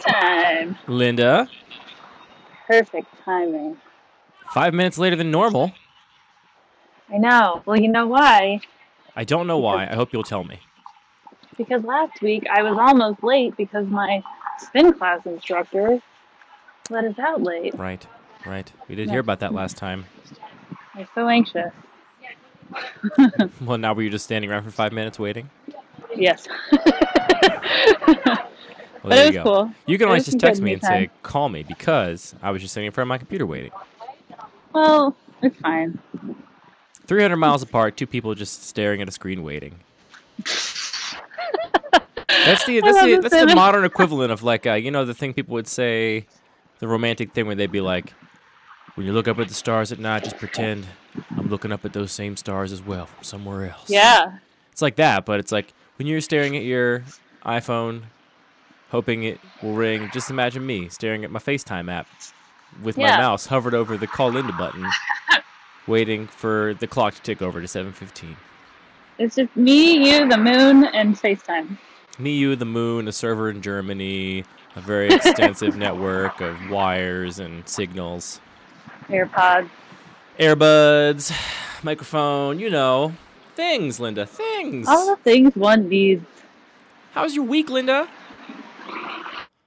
Time. 0.00 0.76
Linda, 0.86 1.48
Perfect 2.66 3.06
timing. 3.24 3.76
five 4.52 4.72
minutes 4.74 4.98
later 4.98 5.16
than 5.16 5.30
normal. 5.30 5.72
I 7.12 7.18
know. 7.18 7.62
Well, 7.66 7.78
you 7.78 7.88
know 7.88 8.06
why? 8.06 8.60
I 9.14 9.24
don't 9.24 9.46
know 9.46 9.58
why. 9.58 9.86
I 9.90 9.94
hope 9.94 10.12
you'll 10.12 10.22
tell 10.22 10.44
me. 10.44 10.60
Because 11.58 11.84
last 11.84 12.22
week 12.22 12.46
I 12.50 12.62
was 12.62 12.78
almost 12.78 13.22
late 13.22 13.54
because 13.56 13.86
my 13.86 14.22
spin 14.58 14.92
class 14.94 15.20
instructor 15.26 16.00
let 16.88 17.04
us 17.04 17.18
out 17.18 17.42
late. 17.42 17.74
Right, 17.78 18.06
right. 18.46 18.72
We 18.88 18.94
did 18.94 19.10
hear 19.10 19.20
about 19.20 19.40
that 19.40 19.52
last 19.52 19.76
time. 19.76 20.06
I'm 20.94 21.06
so 21.14 21.28
anxious. 21.28 21.72
Well, 23.60 23.76
now 23.76 23.92
were 23.92 24.00
you 24.02 24.08
just 24.08 24.24
standing 24.24 24.50
around 24.50 24.64
for 24.64 24.70
five 24.70 24.92
minutes 24.92 25.18
waiting? 25.18 25.50
Yes. 26.16 26.48
Well, 29.02 29.10
But 29.10 29.18
it 29.18 29.32
you 29.34 29.38
was 29.40 29.44
go. 29.44 29.64
cool. 29.64 29.74
You 29.86 29.98
can 29.98 30.06
It 30.06 30.10
always 30.10 30.24
just 30.24 30.38
text 30.38 30.62
me 30.62 30.72
and 30.74 30.82
say, 30.82 31.10
call 31.22 31.48
me 31.48 31.62
because 31.62 32.34
I 32.42 32.50
was 32.50 32.62
just 32.62 32.72
sitting 32.74 32.86
in 32.86 32.92
front 32.92 33.06
of 33.06 33.08
my 33.08 33.18
computer 33.18 33.46
waiting. 33.46 33.72
well, 34.72 35.16
it's 35.42 35.56
fine. 35.58 35.98
300 37.06 37.36
miles 37.36 37.62
apart, 37.62 37.96
two 37.96 38.06
people 38.06 38.34
just 38.34 38.64
staring 38.64 39.02
at 39.02 39.08
a 39.08 39.12
screen 39.12 39.42
waiting. 39.42 39.74
That's 42.28 42.64
the 42.64 42.80
that's 42.80 43.00
the, 43.00 43.16
the 43.16 43.28
that's 43.28 43.46
the 43.52 43.54
modern 43.54 43.84
equivalent 43.84 44.32
of 44.32 44.42
like 44.42 44.66
uh, 44.66 44.72
you 44.72 44.90
know 44.90 45.04
the 45.04 45.14
thing 45.14 45.32
people 45.32 45.52
would 45.54 45.68
say, 45.68 46.26
the 46.80 46.88
romantic 46.88 47.32
thing 47.32 47.46
where 47.46 47.54
they'd 47.54 47.70
be 47.70 47.80
like, 47.80 48.12
when 48.96 49.06
you 49.06 49.12
look 49.12 49.28
up 49.28 49.38
at 49.38 49.46
the 49.46 49.54
stars 49.54 49.92
at 49.92 50.00
night, 50.00 50.24
just 50.24 50.38
pretend 50.38 50.84
I'm 51.36 51.48
looking 51.48 51.70
up 51.70 51.84
at 51.84 51.92
those 51.92 52.10
same 52.10 52.36
stars 52.36 52.72
as 52.72 52.82
well 52.82 53.06
from 53.06 53.22
somewhere 53.22 53.70
else. 53.70 53.88
Yeah. 53.88 54.38
It's 54.72 54.82
like 54.82 54.96
that, 54.96 55.24
but 55.24 55.38
it's 55.38 55.52
like 55.52 55.72
when 55.98 56.08
you're 56.08 56.20
staring 56.20 56.56
at 56.56 56.64
your 56.64 57.04
iPhone, 57.46 58.02
hoping 58.92 59.24
it 59.24 59.40
will 59.62 59.72
ring. 59.72 60.10
Just 60.12 60.30
imagine 60.30 60.64
me 60.64 60.88
staring 60.90 61.24
at 61.24 61.30
my 61.30 61.40
FaceTime 61.40 61.90
app 61.90 62.06
with 62.82 62.96
my 62.96 63.16
mouse 63.16 63.46
hovered 63.46 63.74
over 63.74 63.96
the 63.96 64.06
call 64.06 64.28
Linda 64.28 64.52
button, 64.52 64.86
waiting 65.86 66.26
for 66.26 66.74
the 66.74 66.86
clock 66.86 67.14
to 67.14 67.22
tick 67.22 67.42
over 67.42 67.60
to 67.60 67.66
7:15. 67.66 68.36
It's 69.18 69.36
just 69.36 69.54
me, 69.56 70.10
you, 70.10 70.28
the 70.28 70.36
moon, 70.36 70.84
and 70.84 71.16
FaceTime. 71.16 71.76
Me, 72.18 72.32
you, 72.32 72.54
the 72.54 72.66
moon, 72.66 73.08
a 73.08 73.12
server 73.12 73.48
in 73.50 73.62
Germany, 73.62 74.44
a 74.76 74.80
very 74.80 75.08
extensive 75.08 75.76
network 75.86 76.40
of 76.40 76.56
wires 76.70 77.38
and 77.38 77.66
signals, 77.66 78.40
AirPods. 79.08 79.70
earbuds, 80.38 81.32
microphone, 81.82 82.58
you 82.58 82.68
know, 82.68 83.14
things, 83.54 83.98
Linda, 83.98 84.26
things. 84.26 84.86
All 84.86 85.06
the 85.06 85.16
things 85.16 85.56
one 85.56 85.88
needs. 85.88 86.26
How's 87.12 87.34
your 87.34 87.44
week, 87.44 87.70
Linda? 87.70 88.08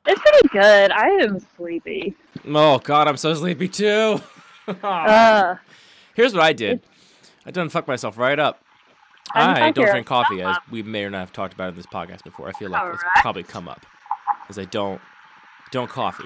It's 0.07 0.21
pretty 0.21 0.47
good. 0.49 0.91
I 0.91 1.07
am 1.21 1.39
sleepy. 1.57 2.15
Oh 2.47 2.79
God, 2.79 3.07
I'm 3.07 3.17
so 3.17 3.33
sleepy 3.33 3.67
too. 3.67 4.19
Uh, 4.81 5.57
Here's 6.15 6.33
what 6.33 6.41
I 6.41 6.51
did. 6.51 6.81
I 7.45 7.51
done 7.51 7.69
fucked 7.69 7.87
myself 7.87 8.17
right 8.17 8.39
up. 8.39 8.63
You 9.35 9.41
I 9.41 9.69
don't 9.69 9.85
drink 9.91 10.07
coffee, 10.07 10.41
as 10.41 10.57
we 10.71 10.81
may 10.81 11.03
or 11.03 11.11
not 11.11 11.19
have 11.19 11.33
talked 11.33 11.53
about 11.53 11.69
in 11.69 11.75
this 11.75 11.85
podcast 11.85 12.23
before. 12.23 12.47
I 12.49 12.51
feel 12.53 12.71
like 12.71 12.93
it's 12.93 13.03
probably 13.17 13.43
come 13.43 13.67
up, 13.67 13.85
as 14.49 14.57
I 14.57 14.65
don't 14.65 14.99
don't 15.71 15.87
coffee. 15.87 16.23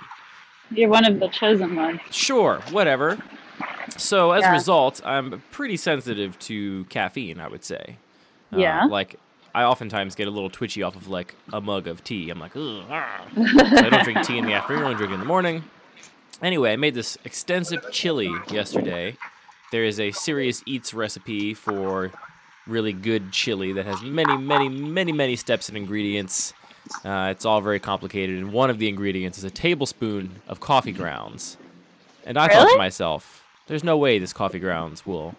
you're 0.71 0.87
one 0.87 1.03
of 1.05 1.19
the 1.19 1.27
chosen 1.27 1.75
ones. 1.75 1.99
Sure, 2.11 2.61
whatever. 2.71 3.17
So 3.97 4.31
as 4.31 4.45
a 4.45 4.51
result, 4.53 5.01
I'm 5.03 5.43
pretty 5.51 5.75
sensitive 5.75 6.39
to 6.39 6.85
caffeine. 6.85 7.41
I 7.41 7.49
would 7.49 7.65
say. 7.65 7.97
Uh, 8.53 8.57
Yeah. 8.57 8.85
Like 8.85 9.17
I 9.53 9.63
oftentimes 9.63 10.15
get 10.15 10.27
a 10.27 10.31
little 10.31 10.49
twitchy 10.49 10.83
off 10.83 10.95
of 10.95 11.07
like 11.07 11.35
a 11.51 11.61
mug 11.61 11.87
of 11.87 12.03
tea. 12.03 12.29
I'm 12.29 12.39
like, 12.39 12.55
Ugh, 12.55 12.83
ah. 12.89 13.25
I 13.35 13.89
don't 13.89 14.03
drink 14.03 14.23
tea 14.23 14.37
in 14.37 14.45
the 14.45 14.53
afternoon. 14.53 14.83
I 14.83 14.85
only 14.85 14.97
drink 14.97 15.11
it 15.11 15.15
in 15.15 15.19
the 15.19 15.25
morning. 15.25 15.63
Anyway, 16.41 16.71
I 16.71 16.75
made 16.77 16.93
this 16.93 17.17
extensive 17.25 17.85
chili 17.91 18.31
yesterday. 18.49 19.17
There 19.71 19.83
is 19.83 19.99
a 19.99 20.11
Serious 20.11 20.63
Eats 20.65 20.93
recipe 20.93 21.53
for 21.53 22.11
really 22.65 22.93
good 22.93 23.31
chili 23.31 23.73
that 23.73 23.85
has 23.85 24.01
many, 24.01 24.37
many, 24.37 24.69
many, 24.69 25.11
many 25.11 25.35
steps 25.35 25.67
and 25.67 25.77
ingredients. 25.77 26.53
Uh, 27.03 27.29
it's 27.31 27.45
all 27.45 27.61
very 27.61 27.79
complicated, 27.79 28.37
and 28.37 28.53
one 28.53 28.69
of 28.69 28.79
the 28.79 28.87
ingredients 28.87 29.37
is 29.37 29.43
a 29.43 29.49
tablespoon 29.49 30.41
of 30.47 30.59
coffee 30.59 30.91
grounds. 30.91 31.57
And 32.25 32.37
I 32.37 32.47
thought 32.47 32.71
to 32.71 32.77
myself, 32.77 33.43
there's 33.67 33.83
no 33.83 33.97
way 33.97 34.17
this 34.17 34.33
coffee 34.33 34.59
grounds 34.59 35.05
will 35.05 35.35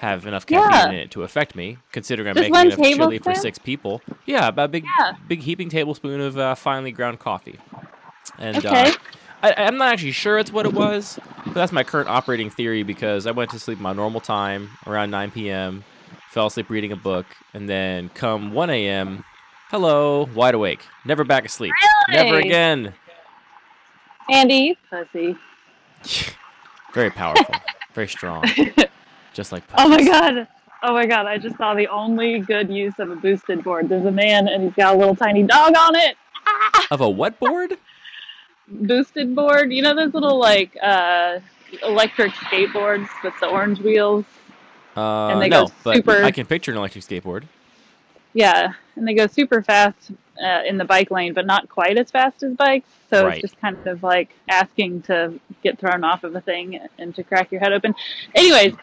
have 0.00 0.26
enough 0.26 0.46
caffeine 0.46 0.72
Yeah. 0.72 0.88
in 0.88 0.94
it 0.94 1.10
to 1.12 1.22
affect 1.22 1.54
me, 1.54 1.78
considering 1.92 2.28
I'm 2.28 2.34
Just 2.34 2.50
making 2.50 2.72
enough 2.72 2.78
chili 2.96 3.18
for 3.18 3.34
six 3.34 3.58
people. 3.58 4.02
Yeah, 4.26 4.48
about 4.48 4.66
a 4.66 4.68
big, 4.68 4.84
Yeah. 4.84 5.12
big 5.28 5.40
heaping 5.40 5.68
tablespoon 5.68 6.20
of 6.20 6.38
uh, 6.38 6.54
finely 6.54 6.90
ground 6.90 7.18
coffee. 7.20 7.58
And 8.38 8.56
Okay. 8.56 8.90
uh, 8.90 8.92
I, 9.42 9.54
I'm 9.56 9.76
not 9.76 9.92
actually 9.92 10.12
sure 10.12 10.38
it's 10.38 10.52
what 10.52 10.64
it 10.66 10.72
was, 10.72 11.18
but 11.44 11.54
that's 11.54 11.72
my 11.72 11.84
current 11.84 12.08
operating 12.08 12.48
theory 12.48 12.82
because 12.82 13.26
I 13.26 13.32
went 13.32 13.50
to 13.50 13.58
sleep 13.58 13.78
my 13.78 13.92
normal 13.92 14.20
time 14.20 14.70
around 14.86 15.10
9 15.10 15.30
p.m., 15.32 15.84
fell 16.30 16.46
asleep 16.46 16.70
reading 16.70 16.92
a 16.92 16.96
book, 16.96 17.26
and 17.52 17.68
then 17.68 18.08
come 18.10 18.52
1 18.52 18.70
a.m., 18.70 19.24
hello, 19.70 20.28
wide 20.34 20.54
awake, 20.54 20.80
never 21.04 21.24
back 21.24 21.44
asleep, 21.44 21.72
never 22.10 22.36
again. 22.36 22.94
Andy, 24.30 24.78
pussy. 24.88 25.36
Very 26.94 27.10
powerful, 27.10 27.54
very 27.94 28.08
strong, 28.08 28.44
just 29.34 29.52
like 29.52 29.62
Oh 29.74 29.88
my 29.88 30.02
god. 30.04 30.46
Oh 30.82 30.94
my 30.94 31.04
god, 31.06 31.26
I 31.26 31.36
just 31.36 31.56
saw 31.58 31.74
the 31.74 31.88
only 31.88 32.38
good 32.40 32.70
use 32.70 32.94
of 32.98 33.10
a 33.10 33.16
boosted 33.16 33.62
board. 33.62 33.88
There's 33.88 34.06
a 34.06 34.10
man 34.10 34.48
and 34.48 34.62
he's 34.64 34.72
got 34.74 34.94
a 34.94 34.98
little 34.98 35.14
tiny 35.14 35.42
dog 35.42 35.76
on 35.76 35.94
it. 35.94 36.16
Of 36.90 37.00
a 37.02 37.08
what 37.08 37.38
board? 37.38 37.76
Boosted 38.68 39.34
board. 39.34 39.72
You 39.72 39.82
know 39.82 39.94
those 39.94 40.14
little 40.14 40.38
like 40.38 40.76
uh 40.82 41.40
electric 41.82 42.32
skateboards 42.32 43.08
with 43.24 43.34
the 43.40 43.46
orange 43.46 43.80
wheels? 43.80 44.24
Uh, 44.96 45.38
they 45.38 45.48
no, 45.48 45.66
go 45.66 45.72
but 45.84 45.96
super- 45.96 46.22
I 46.22 46.30
can 46.30 46.46
picture 46.46 46.70
an 46.72 46.78
electric 46.78 47.04
skateboard. 47.04 47.44
Yeah, 48.32 48.72
and 48.94 49.06
they 49.08 49.14
go 49.14 49.26
super 49.26 49.60
fast 49.62 50.12
uh, 50.42 50.62
in 50.64 50.78
the 50.78 50.84
bike 50.84 51.10
lane, 51.10 51.34
but 51.34 51.46
not 51.46 51.68
quite 51.68 51.98
as 51.98 52.10
fast 52.12 52.42
as 52.44 52.54
bikes. 52.54 52.88
So 53.10 53.24
Right. 53.26 53.34
it's 53.34 53.40
just 53.50 53.60
kind 53.60 53.76
of 53.86 54.02
like 54.04 54.30
asking 54.48 55.02
to 55.02 55.38
get 55.64 55.78
thrown 55.80 56.04
off 56.04 56.22
of 56.22 56.34
a 56.36 56.40
thing 56.40 56.78
and 56.98 57.12
to 57.16 57.24
crack 57.24 57.50
your 57.50 57.60
head 57.60 57.72
open. 57.72 57.92
Anyways, 58.36 58.74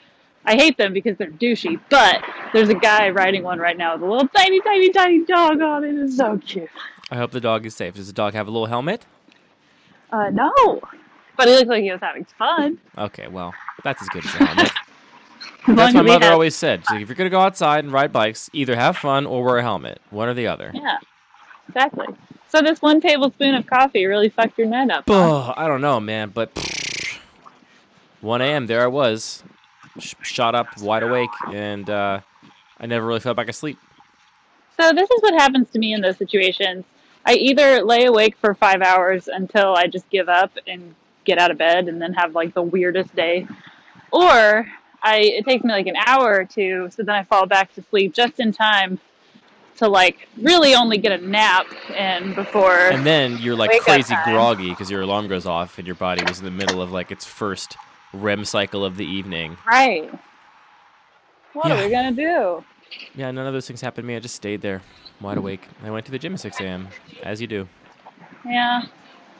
I 0.48 0.56
hate 0.56 0.78
them 0.78 0.94
because 0.94 1.18
they're 1.18 1.30
douchey. 1.30 1.80
But 1.90 2.24
there's 2.54 2.70
a 2.70 2.74
guy 2.74 3.10
riding 3.10 3.44
one 3.44 3.60
right 3.60 3.78
now 3.78 3.94
with 3.94 4.02
a 4.04 4.06
little 4.06 4.28
tiny, 4.30 4.62
tiny, 4.62 4.90
tiny 4.90 5.26
dog 5.26 5.62
on 5.62 5.84
it. 5.84 5.94
It's 5.96 6.16
so 6.16 6.38
cute. 6.38 6.70
I 7.12 7.18
hope 7.18 7.32
the 7.32 7.42
dog 7.42 7.66
is 7.66 7.76
safe. 7.76 7.96
Does 7.96 8.08
the 8.08 8.14
dog 8.14 8.34
have 8.34 8.48
a 8.48 8.52
little 8.52 8.68
helmet? 8.68 9.06
Uh, 10.12 10.30
no, 10.30 10.82
but 11.36 11.50
it 11.50 11.52
looked 11.52 11.68
like 11.68 11.84
he 11.84 11.92
was 11.92 12.00
having 12.00 12.26
fun. 12.38 12.80
Okay, 12.98 13.28
well, 13.28 13.54
that's 13.84 14.02
as 14.02 14.08
good 14.08 14.26
as 14.26 14.34
a 14.36 14.46
helmet. 14.46 14.72
That's 15.68 15.94
long 15.94 16.06
my 16.06 16.14
mother 16.14 16.32
always 16.32 16.56
said. 16.56 16.84
Like, 16.90 17.02
if 17.02 17.10
you're 17.10 17.16
gonna 17.16 17.30
go 17.30 17.42
outside 17.42 17.84
and 17.84 17.92
ride 17.92 18.14
bikes, 18.14 18.50
either 18.54 18.76
have 18.78 18.96
fun 18.98 19.26
or 19.26 19.44
wear 19.44 19.58
a 19.58 19.62
helmet. 19.62 20.02
One 20.12 20.30
or 20.30 20.34
the 20.34 20.48
other. 20.48 20.72
Yeah, 20.74 20.98
exactly. 21.68 22.08
So 22.48 22.62
this 22.62 22.82
one 22.82 23.02
tablespoon 23.02 23.54
of 23.56 23.68
coffee 23.68 24.06
really 24.06 24.30
fucked 24.30 24.58
your 24.58 24.68
night 24.68 24.90
up. 24.90 25.04
huh? 25.08 25.14
Oh, 25.14 25.54
I 25.58 25.68
don't 25.68 25.82
know, 25.82 26.00
man, 26.00 26.32
but 26.34 26.58
1 28.22 28.42
a.m. 28.42 28.68
there 28.68 28.82
I 28.84 28.88
was, 28.88 29.44
sh- 30.00 30.16
shot 30.22 30.56
up, 30.56 30.80
wide 30.80 31.04
awake, 31.04 31.30
and 31.52 31.90
uh, 31.90 32.22
I 32.80 32.86
never 32.86 33.06
really 33.06 33.20
fell 33.20 33.34
back 33.34 33.50
asleep. 33.50 33.78
So 34.80 34.94
this 34.94 35.10
is 35.10 35.22
what 35.22 35.34
happens 35.34 35.70
to 35.72 35.80
me 35.80 35.94
in 35.94 36.02
those 36.02 36.18
situations. 36.18 36.86
I 37.26 37.34
either 37.34 37.84
lay 37.84 38.06
awake 38.06 38.38
for 38.38 38.54
five 38.54 38.82
hours 38.82 39.28
until 39.28 39.76
I 39.76 39.88
just 39.88 40.10
give 40.10 40.30
up 40.30 40.52
and 40.68 40.96
get 41.26 41.38
out 41.38 41.52
of 41.52 41.58
bed 41.58 41.88
and 41.88 42.02
then 42.02 42.14
have 42.14 42.36
like 42.36 42.54
the 42.54 42.62
weirdest 42.62 43.16
day, 43.16 43.48
or 44.12 44.68
I 45.02 45.18
it 45.18 45.46
takes 45.46 45.64
me 45.64 45.72
like 45.72 45.88
an 45.88 45.98
hour 45.98 46.40
or 46.40 46.46
two, 46.46 46.90
so 46.92 47.04
then 47.04 47.16
I 47.16 47.24
fall 47.24 47.46
back 47.46 47.74
to 47.76 47.84
sleep 47.84 48.14
just 48.14 48.40
in 48.40 48.52
time 48.52 49.00
to 49.78 49.88
like 49.88 50.28
really 50.42 50.74
only 50.74 50.98
get 50.98 51.12
a 51.12 51.26
nap 51.26 51.68
and 51.96 52.36
before 52.36 52.90
And 52.90 53.06
then 53.06 53.38
you're 53.38 53.56
like 53.56 53.82
crazy 53.82 54.16
groggy 54.26 54.70
because 54.70 54.90
your 54.90 55.02
alarm 55.02 55.28
goes 55.28 55.46
off 55.46 55.78
and 55.78 55.88
your 55.88 55.96
body 55.96 56.24
was 56.24 56.40
in 56.40 56.46
the 56.46 56.52
middle 56.52 56.82
of 56.82 56.92
like 56.92 57.12
its 57.12 57.26
first 57.26 57.78
REM 58.18 58.46
cycle 58.46 58.84
of 58.84 58.98
the 58.98 59.06
evening. 59.06 59.58
right. 59.66 60.10
What 61.54 61.68
Yeah. 61.70 61.80
are 61.82 61.86
we 61.86 61.90
gonna 61.92 62.12
do? 62.12 62.64
Yeah, 63.16 63.32
none 63.32 63.48
of 63.48 63.54
those 63.54 63.66
things 63.68 63.82
happened 63.82 64.04
to 64.04 64.08
me. 64.08 64.16
I 64.16 64.20
just 64.20 64.36
stayed 64.36 64.62
there, 64.62 64.82
wide 65.22 65.38
awake. 65.38 65.68
I 65.84 65.90
went 65.90 66.06
to 66.06 66.12
the 66.12 66.20
gym 66.20 66.34
at 66.34 66.40
6 66.40 66.60
a.m., 66.60 66.90
as 67.24 67.42
you 67.42 67.48
do. 67.48 67.68
Yeah. 68.46 68.82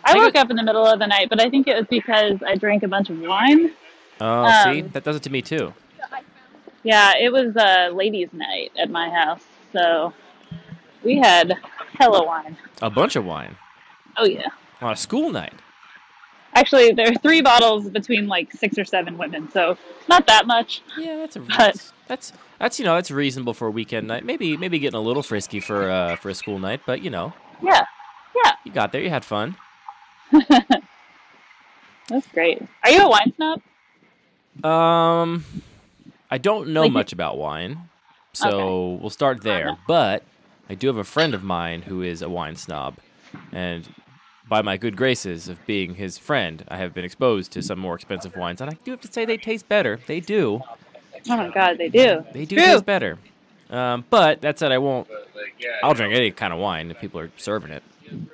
I 0.04 0.14
Take 0.14 0.22
woke 0.22 0.36
it- 0.36 0.38
up 0.40 0.50
in 0.50 0.56
the 0.56 0.64
middle 0.64 0.86
of 0.86 1.00
the 1.00 1.08
night, 1.08 1.30
but 1.30 1.40
I 1.42 1.50
think 1.50 1.68
it 1.68 1.76
was 1.76 1.86
because 1.88 2.42
I 2.46 2.56
drank 2.56 2.84
a 2.84 2.88
bunch 2.88 3.10
of 3.10 3.20
wine. 3.20 3.72
Oh, 4.20 4.64
see? 4.64 4.82
Um, 4.82 4.90
That 4.90 5.04
does 5.04 5.16
it 5.16 5.24
to 5.24 5.30
me 5.30 5.42
too. 5.42 5.74
Yeah, 6.84 7.14
it 7.20 7.32
was 7.32 7.56
a 7.56 7.90
ladies' 7.94 8.30
night 8.34 8.72
at 8.80 8.90
my 8.90 9.10
house, 9.10 9.44
so 9.74 10.14
we 11.04 11.18
had 11.18 11.54
hella 12.00 12.26
wine. 12.26 12.58
A 12.82 12.90
bunch 12.90 13.16
of 13.16 13.26
wine. 13.26 13.58
Oh 14.16 14.26
yeah. 14.26 14.48
On 14.82 14.92
a 14.92 14.96
school 14.96 15.30
night. 15.32 15.54
Actually, 16.58 16.92
there 16.94 17.08
are 17.08 17.16
three 17.16 17.42
bottles 17.42 17.88
between 17.90 18.28
like 18.28 18.52
six 18.52 18.78
or 18.80 18.84
seven 18.86 19.18
women, 19.18 19.50
so 19.52 19.78
not 20.10 20.26
that 20.28 20.48
much. 20.48 20.82
Yeah, 20.98 21.18
that's 21.18 21.36
a 21.36 21.40
But- 21.42 21.92
that's, 22.08 22.34
that's 22.58 22.80
you 22.80 22.86
know 22.86 22.96
that's 22.96 23.12
reasonable 23.12 23.54
for 23.54 23.68
a 23.68 23.72
weekend 23.72 24.08
night. 24.08 24.26
Maybe 24.26 24.58
maybe 24.58 24.80
getting 24.80 24.98
a 24.98 25.02
little 25.02 25.22
frisky 25.24 25.60
for 25.60 25.90
uh 25.92 26.16
for 26.16 26.30
a 26.30 26.34
school 26.34 26.58
night, 26.58 26.82
but 26.86 27.02
you 27.04 27.10
know 27.10 27.34
Yeah, 27.62 27.86
Yeah. 28.44 28.54
You 28.64 28.72
got 28.72 28.92
there. 28.92 29.02
You 29.02 29.10
had 29.10 29.24
fun. 29.26 29.56
That's 32.10 32.28
great. 32.34 32.62
Are 32.84 32.90
you 32.90 33.02
a 33.06 33.10
wine 33.10 33.34
snob? 33.36 33.62
Um, 34.64 35.44
I 36.32 36.38
don't 36.38 36.70
know 36.70 36.84
Like- 36.84 36.92
much 36.92 37.14
about 37.14 37.38
wine, 37.38 37.90
so 38.34 38.94
we'll 39.02 39.10
start 39.10 39.44
there. 39.44 39.78
But 39.88 40.24
I 40.70 40.76
do 40.76 40.88
have 40.88 40.98
a 40.98 41.04
friend 41.04 41.34
of 41.34 41.44
mine 41.44 41.84
who 41.84 42.02
is 42.02 42.22
a 42.22 42.30
wine 42.30 42.56
snob, 42.56 42.96
and 43.52 43.88
by 44.50 44.62
my 44.62 44.78
good 44.78 44.96
graces 44.96 45.50
of 45.50 45.64
being 45.66 45.96
his 45.96 46.18
friend, 46.18 46.64
I 46.68 46.78
have 46.78 46.94
been 46.94 47.04
exposed 47.06 47.52
to 47.54 47.62
some 47.62 47.80
more 47.80 47.96
expensive 47.96 48.36
wines, 48.36 48.62
and 48.62 48.70
I 48.70 48.78
do 48.86 48.92
have 48.92 49.02
to 49.02 49.12
say 49.12 49.26
they 49.26 49.38
taste 49.38 49.68
better. 49.68 50.00
They 50.08 50.20
do. 50.20 50.62
Oh 51.30 51.38
my 51.38 51.50
god, 51.50 51.78
they 51.78 51.90
do. 51.90 52.24
They 52.34 52.46
do 52.46 52.56
True. 52.56 52.66
taste 52.66 52.86
better. 52.86 53.18
Um, 53.70 54.06
but 54.10 54.42
that 54.42 54.58
said, 54.58 54.72
I 54.72 54.78
won't. 54.78 55.08
I'll 55.84 55.94
drink 55.94 56.14
any 56.14 56.32
kind 56.32 56.54
of 56.54 56.60
wine 56.60 56.90
if 56.92 57.00
people 57.02 57.20
are 57.20 57.30
serving 57.38 57.72
it. 57.72 57.84
I'm 58.10 58.30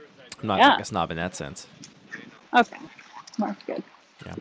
not 0.48 0.60
Yeah. 0.60 0.70
like 0.74 0.82
a 0.82 0.86
snob 0.86 1.10
in 1.10 1.18
that 1.18 1.36
sense. 1.36 1.66
Okay. 2.54 2.78
That's 3.40 3.64
good. 3.64 3.84
Yeah. 4.26 4.36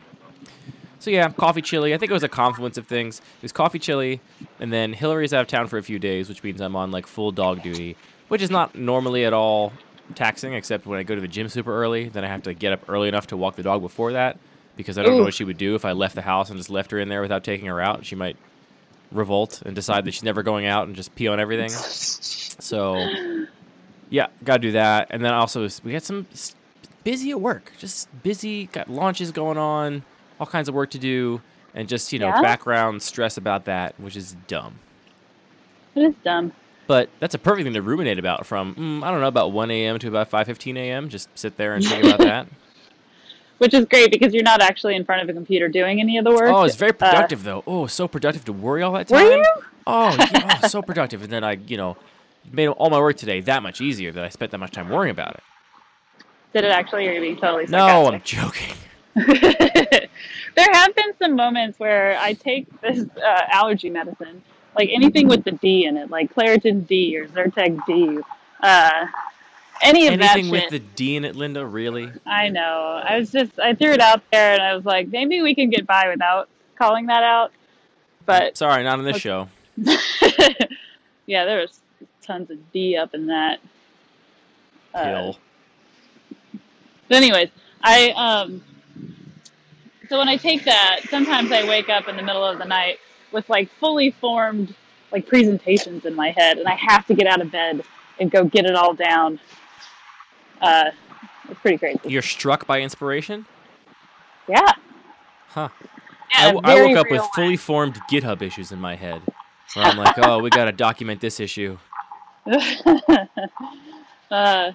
So 0.98 1.10
yeah, 1.10 1.30
coffee 1.30 1.62
chili. 1.62 1.94
I 1.94 1.98
think 1.98 2.10
it 2.10 2.14
was 2.14 2.22
a 2.22 2.28
confluence 2.28 2.76
of 2.76 2.86
things. 2.86 3.20
It 3.20 3.42
was 3.42 3.52
coffee 3.52 3.78
chili, 3.78 4.20
and 4.60 4.70
then 4.72 4.92
Hillary's 4.92 5.32
out 5.32 5.40
of 5.40 5.46
town 5.48 5.66
for 5.68 5.78
a 5.78 5.82
few 5.82 5.98
days, 5.98 6.28
which 6.28 6.42
means 6.42 6.60
I'm 6.60 6.76
on 6.76 6.90
like 6.90 7.06
full 7.06 7.32
dog 7.32 7.62
duty, 7.62 7.96
which 8.28 8.42
is 8.42 8.50
not 8.50 8.74
normally 8.74 9.24
at 9.24 9.32
all 9.32 9.72
taxing, 10.14 10.54
except 10.54 10.86
when 10.86 10.98
I 10.98 11.02
go 11.02 11.14
to 11.14 11.20
the 11.20 11.28
gym 11.28 11.48
super 11.48 11.74
early. 11.74 12.08
Then 12.08 12.24
I 12.24 12.28
have 12.28 12.42
to 12.42 12.54
get 12.54 12.72
up 12.72 12.88
early 12.88 13.08
enough 13.08 13.28
to 13.28 13.36
walk 13.36 13.56
the 13.56 13.62
dog 13.62 13.82
before 13.82 14.12
that, 14.12 14.38
because 14.76 14.98
I 14.98 15.02
don't 15.02 15.16
know 15.16 15.24
what 15.24 15.34
she 15.34 15.44
would 15.44 15.58
do 15.58 15.74
if 15.74 15.84
I 15.84 15.92
left 15.92 16.14
the 16.14 16.22
house 16.22 16.50
and 16.50 16.58
just 16.58 16.70
left 16.70 16.90
her 16.90 16.98
in 16.98 17.08
there 17.08 17.22
without 17.22 17.44
taking 17.44 17.66
her 17.66 17.80
out. 17.80 18.04
She 18.04 18.14
might 18.14 18.36
revolt 19.10 19.62
and 19.66 19.74
decide 19.74 20.04
that 20.06 20.12
she's 20.12 20.22
never 20.22 20.42
going 20.42 20.66
out 20.66 20.86
and 20.86 20.96
just 20.96 21.14
pee 21.14 21.28
on 21.28 21.38
everything. 21.38 21.68
So 21.70 22.96
yeah, 24.10 24.28
gotta 24.44 24.60
do 24.60 24.72
that. 24.72 25.08
And 25.10 25.24
then 25.24 25.34
also 25.34 25.68
we 25.84 25.92
got 25.92 26.02
some 26.02 26.26
busy 27.04 27.30
at 27.30 27.40
work, 27.40 27.72
just 27.78 28.08
busy. 28.22 28.66
Got 28.66 28.88
launches 28.88 29.30
going 29.30 29.58
on, 29.58 30.02
all 30.40 30.46
kinds 30.46 30.68
of 30.68 30.74
work 30.74 30.90
to 30.92 30.98
do, 30.98 31.42
and 31.74 31.88
just 31.88 32.12
you 32.12 32.18
know 32.18 32.28
Yeah? 32.28 32.40
background 32.40 33.02
stress 33.02 33.36
about 33.36 33.66
that, 33.66 33.98
which 34.00 34.16
is 34.16 34.34
dumb. 34.46 34.78
It 35.94 36.00
is 36.02 36.14
dumb. 36.24 36.52
But 36.86 37.08
that's 37.20 37.34
a 37.34 37.38
perfect 37.38 37.64
thing 37.64 37.74
to 37.74 37.82
ruminate 37.82 38.18
about. 38.18 38.46
From 38.46 38.74
mm, 38.74 39.02
I 39.04 39.10
don't 39.10 39.20
know 39.20 39.28
about 39.28 39.52
1 39.52 39.70
a.m. 39.70 39.98
to 40.00 40.08
about 40.08 40.30
5:15 40.30 40.76
a.m. 40.76 41.08
Just 41.08 41.28
sit 41.38 41.56
there 41.56 41.74
and 41.74 41.84
think 41.84 42.04
about 42.04 42.18
that. 42.30 42.46
Which 43.58 43.74
is 43.74 43.84
great 43.84 44.10
because 44.10 44.34
you're 44.34 44.42
not 44.42 44.60
actually 44.60 44.96
in 44.96 45.04
front 45.04 45.22
of 45.22 45.28
a 45.28 45.32
computer 45.32 45.68
doing 45.68 46.00
any 46.00 46.18
of 46.18 46.24
the 46.24 46.30
work. 46.30 46.52
Oh, 46.52 46.64
it's 46.64 46.74
very 46.74 46.90
Uh, 46.90 46.94
productive 46.94 47.44
though. 47.44 47.62
Oh, 47.66 47.86
so 47.86 48.08
productive 48.08 48.44
to 48.46 48.52
worry 48.52 48.82
all 48.82 48.92
that 48.94 49.06
time. 49.08 49.24
Were 49.24 49.36
you? 49.36 49.44
Oh, 49.86 50.16
yeah, 50.18 50.58
oh, 50.62 50.68
so 50.68 50.82
productive. 50.82 51.22
And 51.22 51.32
then 51.32 51.44
I, 51.44 51.52
you 51.52 51.76
know, 51.76 51.96
made 52.50 52.68
all 52.68 52.90
my 52.90 52.98
work 52.98 53.16
today 53.16 53.40
that 53.42 53.62
much 53.62 53.80
easier 53.80 54.10
that 54.12 54.24
I 54.24 54.28
spent 54.30 54.50
that 54.50 54.58
much 54.58 54.72
time 54.72 54.88
worrying 54.88 55.12
about 55.12 55.34
it. 55.34 55.42
Did 56.52 56.64
it 56.64 56.70
actually? 56.72 57.06
Or 57.06 57.10
are 57.10 57.14
you 57.14 57.20
being 57.20 57.36
totally 57.36 57.66
sarcastic? 57.66 58.04
No, 58.04 58.12
I'm 58.12 58.22
joking. 58.22 58.76
there 60.56 60.68
have 60.72 60.94
been 60.96 61.16
some 61.18 61.36
moments 61.36 61.78
where 61.78 62.18
I 62.18 62.32
take 62.32 62.66
this 62.80 63.04
uh, 63.16 63.40
allergy 63.50 63.90
medicine, 63.90 64.42
like 64.76 64.88
anything 64.90 65.28
with 65.28 65.44
the 65.44 65.52
D 65.52 65.84
in 65.84 65.96
it, 65.96 66.10
like 66.10 66.34
Claritin 66.34 66.86
D 66.86 67.16
or 67.18 67.26
Zyrtec 67.28 67.78
D, 67.86 68.20
uh, 68.62 69.06
any 69.82 70.06
of 70.06 70.14
Anything 70.14 70.46
that 70.46 70.50
with 70.50 70.70
the 70.70 70.78
D 70.78 71.16
in 71.16 71.24
it, 71.24 71.34
Linda? 71.34 71.66
Really? 71.66 72.10
I 72.24 72.48
know. 72.48 73.02
I 73.04 73.18
was 73.18 73.32
just 73.32 73.58
I 73.58 73.74
threw 73.74 73.90
it 73.90 74.00
out 74.00 74.22
there 74.30 74.54
and 74.54 74.62
I 74.62 74.74
was 74.74 74.84
like, 74.84 75.08
maybe 75.08 75.42
we 75.42 75.54
can 75.54 75.70
get 75.70 75.86
by 75.86 76.08
without 76.08 76.48
calling 76.76 77.06
that 77.06 77.22
out. 77.22 77.52
But 78.24 78.56
Sorry, 78.56 78.84
not 78.84 78.98
on 78.98 79.04
this 79.04 79.18
show. 79.18 79.48
yeah, 81.26 81.44
there 81.44 81.60
was 81.60 81.80
tons 82.22 82.50
of 82.50 82.72
D 82.72 82.96
up 82.96 83.14
in 83.14 83.26
that. 83.26 83.58
Uh. 84.94 85.32
But 87.08 87.16
anyways, 87.16 87.48
I 87.82 88.10
um 88.10 88.62
so 90.08 90.18
when 90.18 90.28
I 90.28 90.36
take 90.36 90.64
that, 90.64 91.00
sometimes 91.08 91.50
I 91.50 91.66
wake 91.66 91.88
up 91.88 92.06
in 92.06 92.16
the 92.16 92.22
middle 92.22 92.44
of 92.44 92.58
the 92.58 92.66
night 92.66 92.98
with 93.32 93.48
like 93.48 93.70
fully 93.80 94.10
formed 94.10 94.74
like 95.10 95.26
presentations 95.26 96.04
in 96.04 96.14
my 96.14 96.30
head 96.30 96.58
and 96.58 96.66
I 96.66 96.74
have 96.74 97.06
to 97.06 97.14
get 97.14 97.26
out 97.26 97.40
of 97.40 97.50
bed 97.50 97.82
and 98.18 98.30
go 98.30 98.44
get 98.44 98.64
it 98.64 98.74
all 98.74 98.94
down. 98.94 99.40
Uh 100.60 100.90
it's 101.48 101.60
pretty 101.60 101.78
crazy. 101.78 102.00
You're 102.04 102.22
struck 102.22 102.66
by 102.66 102.80
inspiration? 102.80 103.46
Yeah. 104.48 104.72
Huh. 105.48 105.68
yeah 106.30 106.48
I, 106.48 106.52
w- 106.52 106.60
I 106.64 106.86
woke 106.86 106.96
up 106.96 107.10
with 107.10 107.22
fully 107.34 107.56
formed 107.56 108.00
GitHub 108.10 108.42
issues 108.42 108.72
in 108.72 108.80
my 108.80 108.96
head. 108.96 109.22
Where 109.74 109.84
I'm 109.84 109.96
like, 109.96 110.18
oh, 110.18 110.40
we 110.40 110.50
got 110.50 110.66
to 110.66 110.72
document 110.72 111.20
this 111.20 111.40
issue. 111.40 111.78
uh, 112.46 112.56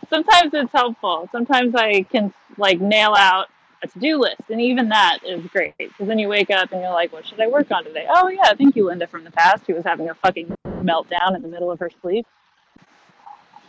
sometimes 0.10 0.54
it's 0.54 0.72
helpful. 0.72 1.30
Sometimes 1.32 1.76
I 1.76 2.04
can 2.04 2.34
like 2.58 2.80
nail 2.80 3.14
out 3.16 3.48
a 3.84 3.88
to-do 3.88 4.20
list, 4.20 4.42
and 4.50 4.62
even 4.62 4.90
that 4.90 5.20
is 5.26 5.46
great 5.48 5.78
because 5.78 6.08
then 6.08 6.20
you 6.20 6.28
wake 6.28 6.50
up 6.50 6.72
and 6.72 6.82
you're 6.82 6.92
like, 6.92 7.14
"What 7.14 7.26
should 7.26 7.40
I 7.40 7.48
work 7.48 7.72
on 7.72 7.84
today?" 7.84 8.08
Oh 8.10 8.28
yeah, 8.28 8.54
thank 8.54 8.76
you, 8.76 8.86
Linda 8.86 9.08
from 9.08 9.24
the 9.24 9.32
past, 9.32 9.64
who 9.68 9.76
was 9.76 9.84
having 9.84 10.10
a 10.10 10.16
fucking 10.16 10.56
meltdown 10.66 11.36
in 11.36 11.42
the 11.42 11.48
middle 11.48 11.72
of 11.72 11.80
her 11.80 11.92
sleep. 12.02 12.26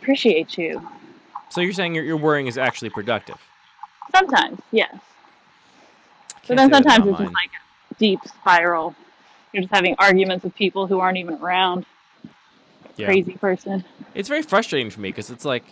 Appreciate 0.01 0.57
you. 0.57 0.81
So 1.49 1.61
you're 1.61 1.73
saying 1.73 1.95
your, 1.95 2.03
your 2.03 2.17
worrying 2.17 2.47
is 2.47 2.57
actually 2.57 2.89
productive? 2.89 3.37
Sometimes, 4.15 4.59
yes, 4.71 4.95
but 6.47 6.57
then 6.57 6.71
sometimes 6.71 7.05
it's 7.05 7.17
just 7.19 7.33
like 7.33 7.51
a 7.91 7.95
deep 7.95 8.19
spiral. 8.25 8.95
You're 9.53 9.61
just 9.61 9.73
having 9.73 9.95
arguments 9.99 10.43
with 10.43 10.55
people 10.55 10.87
who 10.87 10.99
aren't 10.99 11.17
even 11.17 11.35
around. 11.35 11.85
Yeah. 12.97 13.05
Crazy 13.05 13.33
person. 13.33 13.85
It's 14.13 14.27
very 14.27 14.41
frustrating 14.41 14.89
for 14.89 14.99
me 14.99 15.09
because 15.09 15.29
it's 15.29 15.45
like 15.45 15.63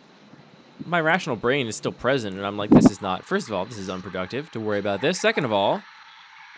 my 0.85 1.01
rational 1.01 1.35
brain 1.35 1.67
is 1.67 1.75
still 1.75 1.91
present, 1.91 2.35
and 2.35 2.45
I'm 2.45 2.57
like, 2.57 2.69
this 2.69 2.89
is 2.89 3.01
not. 3.01 3.23
First 3.23 3.47
of 3.47 3.53
all, 3.53 3.65
this 3.65 3.77
is 3.77 3.89
unproductive 3.89 4.51
to 4.51 4.59
worry 4.59 4.79
about 4.79 5.01
this. 5.01 5.19
Second 5.19 5.45
of 5.45 5.53
all, 5.53 5.81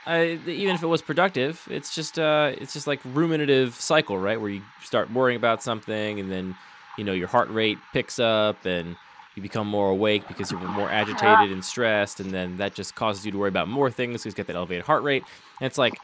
I, 0.06 0.40
even 0.46 0.76
if 0.76 0.84
it 0.84 0.88
was 0.88 1.02
productive, 1.02 1.68
it's 1.70 1.94
just 1.94 2.20
uh, 2.20 2.54
it's 2.58 2.74
just 2.74 2.88
like 2.88 3.00
ruminative 3.04 3.74
cycle, 3.74 4.18
right? 4.18 4.40
Where 4.40 4.50
you 4.50 4.62
start 4.84 5.12
worrying 5.12 5.38
about 5.38 5.64
something, 5.64 6.20
and 6.20 6.32
then 6.32 6.56
you 6.98 7.04
know 7.04 7.14
your 7.14 7.28
heart 7.28 7.50
rate 7.50 7.78
picks 7.94 8.20
up, 8.20 8.66
and 8.66 8.96
you 9.36 9.42
become 9.42 9.68
more 9.68 9.90
awake 9.90 10.28
because 10.28 10.52
you're 10.52 10.60
more 10.60 10.90
agitated 10.90 11.52
and 11.52 11.64
stressed, 11.64 12.20
and 12.20 12.32
then 12.32 12.58
that 12.58 12.74
just 12.74 12.96
causes 12.96 13.26
you 13.26 13.32
to 13.32 13.38
worry 13.38 13.50
about 13.50 13.68
more 13.68 13.90
things 13.92 14.24
because 14.24 14.26
you 14.26 14.32
get 14.34 14.48
that 14.48 14.56
elevated 14.56 14.86
heart 14.86 15.04
rate. 15.04 15.24
And 15.60 15.68
it's 15.68 15.78
like, 15.78 15.98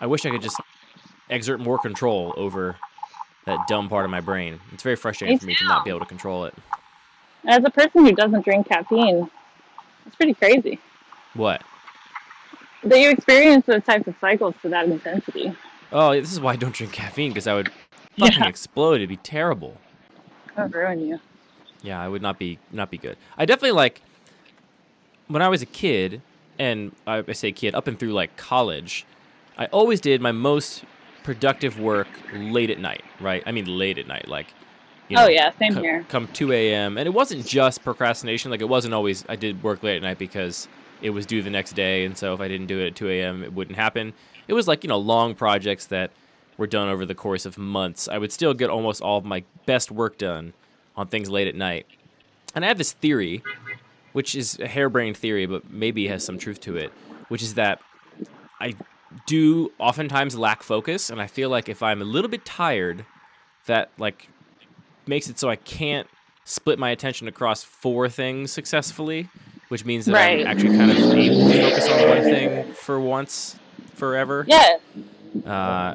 I 0.00 0.06
wish 0.06 0.24
I 0.24 0.30
could 0.30 0.42
just 0.42 0.60
exert 1.28 1.60
more 1.60 1.78
control 1.78 2.32
over 2.36 2.76
that 3.46 3.58
dumb 3.66 3.88
part 3.88 4.04
of 4.04 4.10
my 4.10 4.20
brain. 4.20 4.60
It's 4.72 4.82
very 4.82 4.96
frustrating 4.96 5.34
Me 5.34 5.38
for 5.38 5.46
me 5.46 5.54
to 5.56 5.66
not 5.66 5.84
be 5.84 5.90
able 5.90 6.00
to 6.00 6.06
control 6.06 6.44
it. 6.44 6.54
As 7.46 7.64
a 7.64 7.70
person 7.70 8.04
who 8.04 8.12
doesn't 8.12 8.44
drink 8.44 8.68
caffeine, 8.68 9.28
it's 10.06 10.16
pretty 10.16 10.34
crazy. 10.34 10.78
What? 11.34 11.62
that 12.84 12.98
you 12.98 13.10
experience 13.10 13.64
those 13.66 13.84
types 13.84 14.08
of 14.08 14.14
cycles 14.20 14.56
to 14.60 14.68
that 14.68 14.86
intensity. 14.86 15.54
Oh, 15.92 16.12
this 16.12 16.32
is 16.32 16.40
why 16.40 16.54
I 16.54 16.56
don't 16.56 16.74
drink 16.74 16.92
caffeine 16.92 17.30
because 17.30 17.46
I 17.46 17.54
would 17.54 17.68
fucking 18.18 18.40
Yeah. 18.42 18.48
explode. 18.48 18.94
It'd 18.96 19.08
be 19.08 19.16
terrible. 19.18 19.76
It'll 20.56 20.68
ruin 20.68 21.06
you. 21.06 21.20
Yeah, 21.82 22.00
I 22.02 22.08
would 22.08 22.22
not 22.22 22.40
be 22.40 22.58
not 22.72 22.90
be 22.90 22.98
good. 22.98 23.16
I 23.38 23.44
definitely 23.44 23.72
like 23.72 24.02
when 25.28 25.42
I 25.42 25.48
was 25.48 25.62
a 25.62 25.66
kid, 25.66 26.22
and 26.58 26.90
I 27.06 27.22
I 27.26 27.32
say 27.32 27.52
kid 27.52 27.74
up 27.76 27.86
and 27.86 27.96
through 27.98 28.12
like 28.14 28.36
college. 28.36 29.06
I 29.56 29.66
always 29.66 30.00
did 30.00 30.20
my 30.20 30.32
most 30.32 30.84
productive 31.22 31.78
work 31.78 32.08
late 32.34 32.70
at 32.70 32.80
night. 32.80 33.04
Right? 33.20 33.42
I 33.46 33.52
mean, 33.52 33.66
late 33.66 33.98
at 33.98 34.06
night, 34.08 34.26
like. 34.28 34.48
You 35.12 35.18
oh 35.18 35.28
yeah, 35.28 35.52
same 35.58 35.74
co- 35.74 35.82
here. 35.82 36.06
come 36.08 36.26
2 36.28 36.52
a.m. 36.52 36.96
And 36.96 37.06
it 37.06 37.10
wasn't 37.12 37.46
just 37.46 37.84
procrastination. 37.84 38.50
Like, 38.50 38.62
it 38.62 38.68
wasn't 38.68 38.94
always, 38.94 39.26
I 39.28 39.36
did 39.36 39.62
work 39.62 39.82
late 39.82 39.96
at 39.96 40.02
night 40.02 40.18
because 40.18 40.68
it 41.02 41.10
was 41.10 41.26
due 41.26 41.42
the 41.42 41.50
next 41.50 41.72
day. 41.72 42.06
And 42.06 42.16
so 42.16 42.32
if 42.32 42.40
I 42.40 42.48
didn't 42.48 42.66
do 42.66 42.80
it 42.80 42.86
at 42.86 42.96
2 42.96 43.10
a.m., 43.10 43.42
it 43.42 43.52
wouldn't 43.52 43.76
happen. 43.76 44.14
It 44.48 44.54
was 44.54 44.66
like, 44.66 44.84
you 44.84 44.88
know, 44.88 44.96
long 44.98 45.34
projects 45.34 45.86
that 45.86 46.12
were 46.56 46.66
done 46.66 46.88
over 46.88 47.04
the 47.04 47.14
course 47.14 47.44
of 47.44 47.58
months. 47.58 48.08
I 48.08 48.16
would 48.16 48.32
still 48.32 48.54
get 48.54 48.70
almost 48.70 49.02
all 49.02 49.18
of 49.18 49.24
my 49.24 49.44
best 49.66 49.90
work 49.90 50.16
done 50.16 50.54
on 50.96 51.08
things 51.08 51.28
late 51.28 51.46
at 51.46 51.54
night. 51.54 51.86
And 52.54 52.64
I 52.64 52.68
have 52.68 52.78
this 52.78 52.92
theory, 52.92 53.42
which 54.12 54.34
is 54.34 54.58
a 54.60 54.66
harebrained 54.66 55.16
theory, 55.18 55.44
but 55.44 55.70
maybe 55.70 56.08
has 56.08 56.24
some 56.24 56.38
truth 56.38 56.60
to 56.60 56.76
it, 56.76 56.90
which 57.28 57.42
is 57.42 57.54
that 57.54 57.80
I 58.60 58.74
do 59.26 59.72
oftentimes 59.78 60.38
lack 60.38 60.62
focus. 60.62 61.10
And 61.10 61.20
I 61.20 61.26
feel 61.26 61.50
like 61.50 61.68
if 61.68 61.82
I'm 61.82 62.00
a 62.00 62.04
little 62.06 62.30
bit 62.30 62.44
tired, 62.46 63.04
that 63.66 63.90
like 63.98 64.28
makes 65.06 65.28
it 65.28 65.38
so 65.38 65.48
I 65.48 65.56
can't 65.56 66.08
split 66.44 66.78
my 66.78 66.90
attention 66.90 67.28
across 67.28 67.62
four 67.62 68.08
things 68.08 68.52
successfully, 68.52 69.28
which 69.68 69.84
means 69.84 70.06
that 70.06 70.14
Right. 70.14 70.40
I'm 70.40 70.46
actually 70.46 70.76
kind 70.76 70.90
of 70.90 70.98
able 71.16 71.44
to 71.46 71.54
focus 71.60 71.88
on 71.88 72.08
one 72.08 72.22
thing 72.22 72.74
for 72.74 73.00
once, 73.00 73.56
forever. 73.94 74.44
Yeah, 74.48 74.76
Uh, 75.44 75.94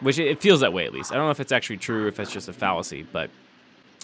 which 0.00 0.18
it 0.18 0.40
feels 0.42 0.60
that 0.60 0.72
way 0.72 0.84
at 0.86 0.92
least. 0.92 1.12
I 1.12 1.16
don't 1.16 1.26
know 1.26 1.30
if 1.30 1.40
it's 1.40 1.52
actually 1.52 1.78
true, 1.78 2.06
if 2.08 2.20
it's 2.20 2.30
just 2.30 2.48
a 2.48 2.52
fallacy, 2.52 3.02
but 3.12 3.24
it 3.24 3.32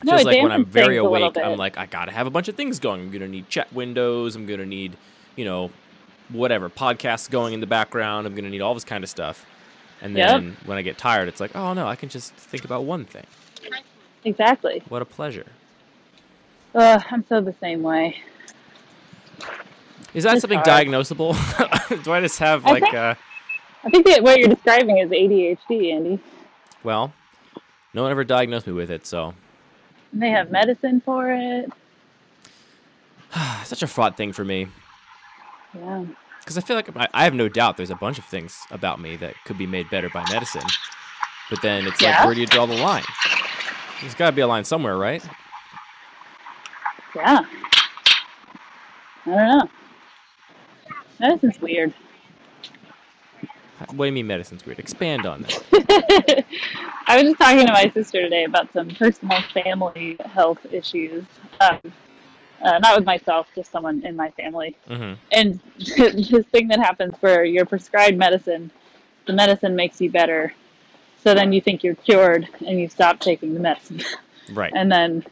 No, 0.04 0.12
feels 0.12 0.24
like 0.24 0.40
when 0.40 0.52
I'm 0.52 0.64
very 0.70 0.94
things 0.94 1.00
a 1.00 1.02
little 1.04 1.28
awake, 1.28 1.36
I'm 1.44 1.56
like, 1.58 1.78
I 1.78 1.86
gotta 1.86 2.12
have 2.12 2.26
a 2.26 2.30
bunch 2.30 2.48
of 2.48 2.56
things 2.56 2.78
going. 2.78 3.00
I'm 3.00 3.10
gonna 3.10 3.28
need 3.28 3.48
chat 3.48 3.72
windows. 3.72 4.36
I'm 4.36 4.46
gonna 4.46 4.66
need, 4.66 4.96
you 5.36 5.44
know, 5.44 5.70
whatever 6.28 6.70
podcasts 6.70 7.28
going 7.30 7.54
in 7.54 7.60
the 7.60 7.66
background. 7.66 8.26
I'm 8.26 8.34
gonna 8.34 8.50
need 8.50 8.60
all 8.62 8.74
this 8.74 8.84
kind 8.84 9.04
of 9.04 9.10
stuff. 9.10 9.44
And 10.00 10.16
Yep. 10.16 10.28
then 10.28 10.56
when 10.64 10.78
I 10.78 10.82
get 10.82 10.96
tired, 10.96 11.28
it's 11.28 11.40
like, 11.40 11.54
oh 11.54 11.74
no, 11.74 11.86
I 11.86 11.96
can 11.96 12.08
just 12.08 12.32
think 12.34 12.64
about 12.64 12.84
one 12.84 13.04
thing. 13.04 13.26
Exactly. 14.24 14.82
What 14.88 15.02
a 15.02 15.04
pleasure. 15.04 15.46
Ugh, 16.74 17.02
I'm 17.10 17.24
so 17.28 17.40
the 17.40 17.54
same 17.60 17.82
way. 17.82 18.16
Is 20.14 20.24
that 20.24 20.34
It's 20.34 20.40
something 20.42 20.58
hard. 20.64 20.86
diagnosable? 20.86 22.02
Do 22.04 22.12
I 22.12 22.20
just 22.20 22.38
have 22.38 22.64
I 22.66 22.70
like 22.72 22.82
think- 22.82 22.94
uh 22.94 23.14
I 23.82 23.88
think 23.88 24.04
that 24.06 24.22
what 24.22 24.38
you're 24.38 24.48
describing 24.48 24.98
is 24.98 25.08
ADHD, 25.10 25.92
Andy. 25.94 26.20
well, 26.84 27.14
no 27.94 28.02
one 28.02 28.10
ever 28.10 28.24
diagnosed 28.24 28.66
me 28.66 28.74
with 28.74 28.90
it, 28.90 29.06
so 29.06 29.32
And 30.12 30.20
they 30.22 30.28
have 30.30 30.50
medicine 30.50 31.00
for 31.00 31.30
it. 31.32 31.70
such 33.64 33.82
a 33.82 33.86
fraught 33.86 34.16
thing 34.18 34.32
for 34.34 34.44
me. 34.44 34.66
Yeah. 35.74 36.04
Because 36.40 36.58
I 36.58 36.60
feel 36.60 36.76
like 36.76 36.94
I, 36.96 37.08
I 37.14 37.24
have 37.24 37.32
no 37.34 37.48
doubt 37.48 37.76
there's 37.78 37.90
a 37.90 37.94
bunch 37.94 38.18
of 38.18 38.24
things 38.26 38.58
about 38.70 39.00
me 39.00 39.16
that 39.16 39.34
could 39.46 39.56
be 39.56 39.66
made 39.66 39.88
better 39.88 40.10
by 40.10 40.24
medicine. 40.30 40.66
But 41.48 41.62
then 41.62 41.86
it's 41.86 42.02
like, 42.02 42.22
where 42.24 42.34
do 42.34 42.40
you 42.40 42.46
draw 42.46 42.66
the 42.66 42.76
line? 42.76 43.04
There's 44.00 44.14
got 44.14 44.30
to 44.30 44.36
be 44.36 44.42
a 44.42 44.46
line 44.46 44.64
somewhere, 44.64 44.96
right? 44.96 45.22
Yeah. 47.14 47.40
I 49.26 49.30
don't 49.30 49.36
know. 49.58 49.68
Medicine's 51.18 51.60
weird. 51.60 51.92
What 53.92 54.04
do 54.04 54.06
you 54.06 54.12
mean 54.12 54.26
medicine's 54.26 54.64
weird? 54.64 54.78
Expand 54.78 55.26
on 55.26 55.42
that. 55.42 56.44
I 57.06 57.16
was 57.16 57.24
just 57.24 57.38
talking 57.38 57.66
to 57.66 57.72
my 57.72 57.90
sister 57.90 58.20
today 58.20 58.44
about 58.44 58.72
some 58.72 58.88
personal 58.90 59.40
family 59.54 60.16
health 60.26 60.64
issues. 60.70 61.24
Um, 61.60 61.78
uh, 62.62 62.78
not 62.78 62.96
with 62.96 63.06
myself, 63.06 63.48
just 63.54 63.70
someone 63.72 64.04
in 64.04 64.16
my 64.16 64.30
family. 64.32 64.76
hmm 64.86 65.14
And 65.32 65.60
this 65.78 66.46
thing 66.46 66.68
that 66.68 66.78
happens 66.78 67.14
where 67.20 67.44
you're 67.44 67.64
prescribed 67.64 68.18
medicine, 68.18 68.70
the 69.26 69.32
medicine 69.32 69.74
makes 69.74 70.00
you 70.00 70.10
better. 70.10 70.52
So 71.22 71.34
then 71.34 71.52
you 71.52 71.60
think 71.60 71.84
you're 71.84 71.94
cured 71.94 72.48
and 72.66 72.80
you 72.80 72.88
stop 72.88 73.20
taking 73.20 73.54
the 73.54 73.60
medicine. 73.60 74.02
Right. 74.52 74.72
and 74.74 74.90
then 74.90 75.24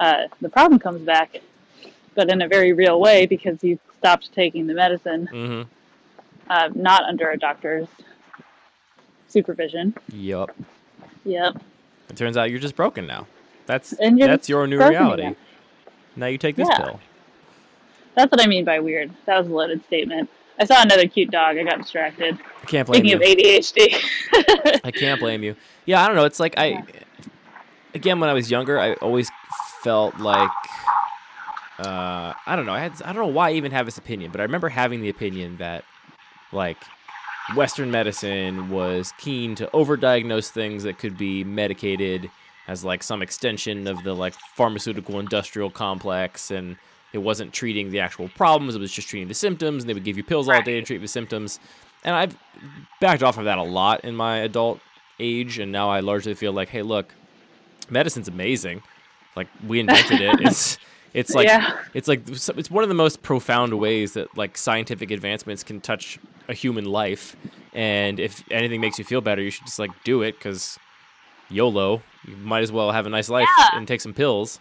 uh, 0.00 0.26
the 0.40 0.48
problem 0.48 0.80
comes 0.80 1.02
back, 1.02 1.36
but 2.16 2.28
in 2.30 2.42
a 2.42 2.48
very 2.48 2.72
real 2.72 2.98
way 2.98 3.26
because 3.26 3.62
you 3.62 3.78
stopped 3.98 4.32
taking 4.32 4.66
the 4.66 4.74
medicine, 4.74 5.26
hmm 5.26 5.62
uh, 6.48 6.68
not 6.74 7.04
under 7.04 7.30
a 7.30 7.38
doctor's 7.38 7.86
supervision. 9.28 9.94
Yup. 10.12 10.50
Yep. 11.24 11.62
It 12.08 12.16
turns 12.16 12.36
out 12.36 12.50
you're 12.50 12.58
just 12.58 12.74
broken 12.74 13.06
now. 13.06 13.28
That's 13.66 13.90
that's 13.90 14.48
your 14.48 14.66
new 14.66 14.78
reality. 14.84 15.22
again. 15.22 15.36
Now 16.16 16.26
you 16.26 16.38
take 16.38 16.56
this 16.56 16.68
Yeah. 16.68 16.76
pill. 16.76 17.00
That's 18.16 18.32
what 18.32 18.40
I 18.40 18.48
mean 18.48 18.64
by 18.64 18.80
weird. 18.80 19.12
That 19.26 19.38
was 19.38 19.46
a 19.46 19.54
loaded 19.54 19.84
statement. 19.84 20.28
I 20.58 20.64
saw 20.64 20.82
another 20.82 21.06
cute 21.08 21.30
dog. 21.30 21.56
I 21.56 21.64
got 21.64 21.78
distracted. 21.78 22.38
I 22.62 22.66
can't 22.66 22.86
blame 22.86 23.00
Speaking 23.00 23.20
you. 23.20 23.32
of 23.32 23.38
ADHD. 23.62 24.80
I 24.84 24.90
can't 24.90 25.20
blame 25.20 25.42
you. 25.42 25.56
Yeah, 25.86 26.02
I 26.02 26.06
don't 26.06 26.16
know. 26.16 26.24
It's 26.24 26.40
like 26.40 26.54
I, 26.58 26.82
again, 27.94 28.20
when 28.20 28.28
I 28.28 28.34
was 28.34 28.50
younger, 28.50 28.78
I 28.78 28.94
always 28.94 29.30
felt 29.82 30.18
like, 30.18 30.50
uh, 31.78 32.34
I 32.46 32.56
don't 32.56 32.66
know. 32.66 32.72
I 32.72 32.80
had, 32.80 33.00
I 33.02 33.12
don't 33.12 33.22
know 33.22 33.32
why 33.32 33.50
I 33.50 33.52
even 33.54 33.72
have 33.72 33.86
this 33.86 33.96
opinion, 33.96 34.30
but 34.30 34.40
I 34.40 34.44
remember 34.44 34.68
having 34.68 35.00
the 35.00 35.08
opinion 35.08 35.56
that, 35.56 35.84
like, 36.52 36.76
Western 37.56 37.90
medicine 37.90 38.70
was 38.70 39.12
keen 39.18 39.54
to 39.56 39.66
overdiagnose 39.68 40.50
things 40.50 40.82
that 40.84 40.98
could 40.98 41.16
be 41.16 41.42
medicated 41.42 42.30
as 42.68 42.84
like 42.84 43.02
some 43.02 43.22
extension 43.22 43.88
of 43.88 44.04
the 44.04 44.14
like 44.14 44.34
pharmaceutical 44.54 45.18
industrial 45.18 45.70
complex, 45.70 46.50
and 46.52 46.76
it 47.12 47.18
wasn't 47.18 47.52
treating 47.52 47.90
the 47.90 48.00
actual 48.00 48.28
problems; 48.28 48.74
it 48.74 48.80
was 48.80 48.92
just 48.92 49.08
treating 49.08 49.28
the 49.28 49.34
symptoms. 49.34 49.82
And 49.82 49.88
they 49.90 49.94
would 49.94 50.04
give 50.04 50.16
you 50.16 50.24
pills 50.24 50.48
all 50.48 50.62
day 50.62 50.80
to 50.80 50.82
treat 50.82 50.98
the 50.98 51.08
symptoms. 51.08 51.60
And 52.04 52.14
I've 52.14 52.36
backed 53.00 53.22
off 53.22 53.38
of 53.38 53.44
that 53.44 53.58
a 53.58 53.62
lot 53.62 54.04
in 54.04 54.16
my 54.16 54.38
adult 54.38 54.80
age, 55.18 55.58
and 55.58 55.70
now 55.70 55.90
I 55.90 56.00
largely 56.00 56.34
feel 56.34 56.52
like, 56.52 56.68
hey, 56.68 56.82
look, 56.82 57.14
medicine's 57.90 58.28
amazing. 58.28 58.82
Like 59.36 59.48
we 59.66 59.80
invented 59.80 60.20
it. 60.20 60.40
It's 60.40 60.78
it's 61.12 61.34
like 61.34 61.48
yeah. 61.48 61.76
it's 61.92 62.06
like 62.06 62.22
it's 62.28 62.70
one 62.70 62.84
of 62.84 62.88
the 62.88 62.94
most 62.94 63.20
profound 63.20 63.74
ways 63.80 64.12
that 64.12 64.36
like 64.36 64.56
scientific 64.56 65.10
advancements 65.10 65.64
can 65.64 65.80
touch 65.80 66.20
a 66.48 66.54
human 66.54 66.84
life. 66.84 67.34
And 67.72 68.20
if 68.20 68.44
anything 68.50 68.80
makes 68.80 68.96
you 68.98 69.04
feel 69.04 69.20
better, 69.20 69.42
you 69.42 69.50
should 69.50 69.66
just 69.66 69.80
like 69.80 69.90
do 70.04 70.22
it 70.22 70.38
because 70.38 70.78
YOLO. 71.48 72.02
You 72.26 72.36
might 72.36 72.62
as 72.62 72.70
well 72.70 72.92
have 72.92 73.06
a 73.06 73.08
nice 73.08 73.28
life 73.28 73.48
Yeah. 73.58 73.70
and 73.72 73.88
take 73.88 74.00
some 74.00 74.14
pills. 74.14 74.60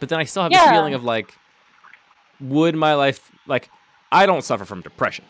But 0.00 0.08
then 0.08 0.18
I 0.18 0.24
still 0.24 0.42
have 0.42 0.50
this 0.50 0.62
feeling 0.62 0.94
of 0.94 1.04
like, 1.04 1.36
would 2.40 2.74
my 2.74 2.94
life 2.94 3.30
like 3.46 3.70
I 4.12 4.26
don't 4.26 4.42
suffer 4.42 4.64
from 4.64 4.80
depression, 4.82 5.24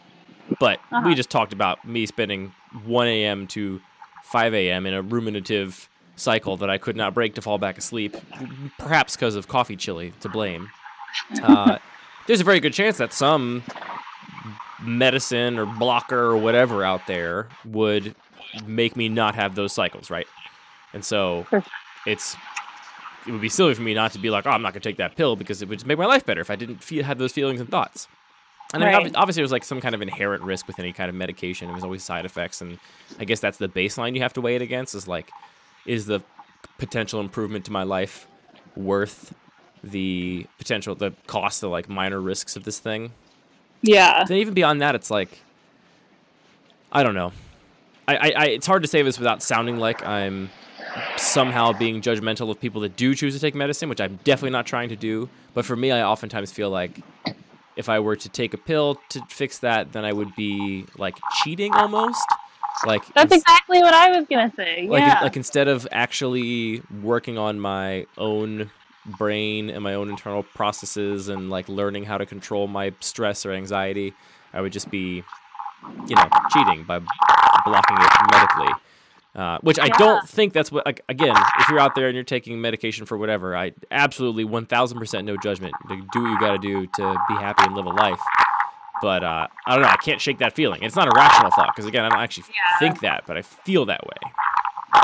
but 0.59 0.79
Uh-huh. 0.93 1.03
we 1.07 1.15
just 1.15 1.31
talked 1.31 1.53
about 1.53 1.85
me 1.87 2.07
spending 2.07 2.53
1 2.85 3.07
a.m. 3.09 3.47
to 3.49 3.81
5 4.25 4.55
a.m. 4.55 4.87
in 4.87 4.95
a 4.95 5.03
ruminative 5.03 5.89
cycle 6.17 6.57
that 6.59 6.71
I 6.71 6.79
could 6.79 6.97
not 6.97 7.15
break 7.15 7.35
to 7.35 7.43
fall 7.43 7.59
back 7.59 7.79
asleep, 7.79 8.15
perhaps 8.79 9.17
because 9.17 9.37
of 9.37 9.49
coffee 9.49 9.77
chili 9.77 10.13
to 10.21 10.29
blame. 10.29 10.69
Uh, 11.43 11.79
there's 12.27 12.41
a 12.41 12.45
very 12.45 12.61
good 12.61 12.73
chance 12.75 12.99
that 12.99 13.13
some 13.13 13.63
medicine 14.85 15.59
or 15.59 15.67
blocker 15.67 16.19
or 16.19 16.37
whatever 16.37 16.85
out 16.85 17.07
there 17.07 17.49
would 17.67 18.15
make 18.67 18.97
me 18.97 19.09
not 19.09 19.35
have 19.35 19.55
those 19.55 19.73
cycles, 19.73 20.11
right? 20.11 20.27
And 20.93 21.05
so 21.05 21.47
it's 22.07 22.37
it 23.27 23.33
would 23.33 23.41
be 23.41 23.49
silly 23.49 23.75
for 23.75 23.83
me 23.83 23.95
not 23.95 24.13
to 24.13 24.19
be 24.19 24.31
like, 24.31 24.47
oh, 24.47 24.51
I'm 24.51 24.63
not 24.63 24.73
gonna 24.73 24.81
take 24.81 24.97
that 24.99 25.17
pill 25.17 25.37
because 25.37 25.63
it 25.63 25.69
would 25.69 25.79
just 25.79 25.87
make 25.87 25.99
my 25.99 26.07
life 26.07 26.25
better 26.25 26.41
if 26.41 26.51
I 26.51 26.57
didn't 26.57 26.83
feel 26.83 27.05
have 27.05 27.19
those 27.19 27.33
feelings 27.33 27.61
and 27.61 27.69
thoughts. 27.69 28.09
And 28.73 28.83
then 28.83 28.93
Right. 28.95 29.07
obvi- 29.07 29.13
obviously, 29.17 29.41
there's 29.43 29.51
like 29.53 29.65
some 29.65 29.81
kind 29.81 29.95
of 29.95 30.03
inherent 30.03 30.43
risk 30.45 30.67
with 30.69 30.79
any 30.79 30.93
kind 30.93 31.09
of 31.09 31.15
medication. 31.17 31.69
There's 31.69 31.83
always 31.85 32.03
side 32.05 32.25
effects, 32.25 32.61
and 32.61 32.79
I 33.19 33.25
guess 33.25 33.41
that's 33.41 33.59
the 33.59 33.69
baseline 33.69 34.15
you 34.15 34.23
have 34.23 34.33
to 34.35 34.41
weigh 34.41 34.55
it 34.57 34.63
against. 34.63 34.95
Is 34.95 35.09
like, 35.09 35.31
is 35.87 36.07
the 36.07 36.21
potential 36.79 37.21
improvement 37.21 37.65
to 37.65 37.73
my 37.73 37.83
life 37.83 38.27
worth 38.77 39.35
the 39.83 40.47
potential, 40.59 40.95
the 40.95 41.13
cost, 41.27 41.61
the 41.63 41.69
like 41.69 41.89
minor 41.89 42.21
risks 42.21 42.55
of 42.55 42.63
this 42.65 42.79
thing? 42.79 43.11
Yeah. 43.83 44.25
Then 44.25 44.37
even 44.39 44.55
beyond 44.55 44.81
that, 44.83 44.95
it's 44.95 45.11
like, 45.11 45.41
I 46.93 47.03
don't 47.03 47.15
know. 47.15 47.33
I, 48.07 48.17
I, 48.17 48.33
I 48.37 48.45
it's 48.47 48.67
hard 48.67 48.83
to 48.83 48.89
say 48.89 49.03
this 49.03 49.19
without 49.19 49.43
sounding 49.43 49.79
like 49.79 50.05
I'm 50.07 50.51
somehow 51.21 51.73
being 51.73 52.01
judgmental 52.01 52.51
of 52.51 52.61
people 52.61 52.81
that 52.83 52.97
do 52.97 53.15
choose 53.15 53.35
to 53.35 53.41
take 53.41 53.55
medicine, 53.55 53.89
which 53.89 54.01
I'm 54.01 54.19
definitely 54.25 54.51
not 54.51 54.67
trying 54.67 54.89
to 54.89 54.97
do. 54.97 55.29
But 55.55 55.65
for 55.65 55.77
me, 55.77 55.93
I 55.93 56.03
oftentimes 56.03 56.51
feel 56.53 56.71
like 56.71 57.01
if 57.77 57.89
I 57.89 58.01
were 58.01 58.17
to 58.17 58.29
take 58.29 58.55
a 58.55 58.59
pill 58.59 59.01
to 59.11 59.21
fix 59.29 59.59
that, 59.59 59.93
then 59.93 60.05
I 60.05 60.13
would 60.13 60.35
be 60.35 60.87
like 60.97 61.19
cheating 61.43 61.73
almost. 61.75 62.25
Like 62.87 63.03
That's 63.15 63.33
ins- 63.33 63.43
exactly 63.43 63.81
what 63.81 63.93
I 63.93 64.17
was 64.17 64.27
gonna 64.29 64.53
say. 64.57 64.87
like 64.89 65.03
yeah. 65.03 65.21
like 65.23 65.37
instead 65.37 65.69
of 65.69 65.87
actually 65.93 66.83
working 67.03 67.37
on 67.37 67.61
my 67.61 68.07
own 68.17 68.71
brain 69.19 69.71
and 69.71 69.83
my 69.83 69.95
own 69.95 70.09
internal 70.09 70.43
processes 70.43 71.29
and 71.29 71.51
like 71.51 71.69
learning 71.69 72.05
how 72.05 72.19
to 72.19 72.27
control 72.27 72.69
my 72.69 72.93
stress 73.01 73.47
or 73.47 73.53
anxiety 73.53 74.13
i 74.53 74.61
would 74.61 74.73
just 74.73 74.91
be 74.91 75.25
you 76.07 76.15
know 76.15 76.29
cheating 76.53 76.85
by 76.85 76.99
blocking 77.65 77.97
it 77.99 78.11
medically 78.31 78.73
uh, 79.35 79.59
which 79.63 79.79
i 79.79 79.87
Yeah. 79.87 79.97
don't 79.99 80.29
think 80.29 80.53
that's 80.53 80.73
what 80.73 80.85
like 80.87 81.03
again 81.09 81.35
if 81.61 81.69
you're 81.69 81.79
out 81.79 81.95
there 81.95 82.07
and 82.09 82.15
you're 82.15 82.25
taking 82.25 82.61
medication 82.61 83.07
for 83.07 83.17
whatever 83.17 83.57
i 83.57 83.73
absolutely 83.91 84.45
1000% 84.45 85.25
no 85.25 85.37
judgment 85.37 85.75
do 85.89 85.97
what 86.23 86.31
you 86.31 86.39
got 86.41 86.53
to 86.53 86.59
do 86.59 86.87
to 86.87 87.17
be 87.29 87.35
happy 87.35 87.65
and 87.65 87.75
live 87.75 87.87
a 87.87 87.91
life 87.91 88.21
but 89.03 89.23
uh, 89.25 89.47
i 89.67 89.75
don't 89.75 89.83
know 89.83 89.89
i 89.89 89.97
can't 89.97 90.21
shake 90.21 90.39
that 90.39 90.55
feeling 90.55 90.83
it's 90.83 90.97
not 90.97 91.07
a 91.09 91.13
rational 91.15 91.51
thought 91.53 91.71
because 91.75 91.87
again 91.87 92.05
i 92.05 92.09
don't 92.09 92.21
actually 92.21 92.45
Yeah. 92.49 92.79
think 92.79 93.01
that 93.01 93.25
but 93.27 93.37
i 93.37 93.43
feel 93.43 93.87
that 93.87 94.05
way 94.07 94.33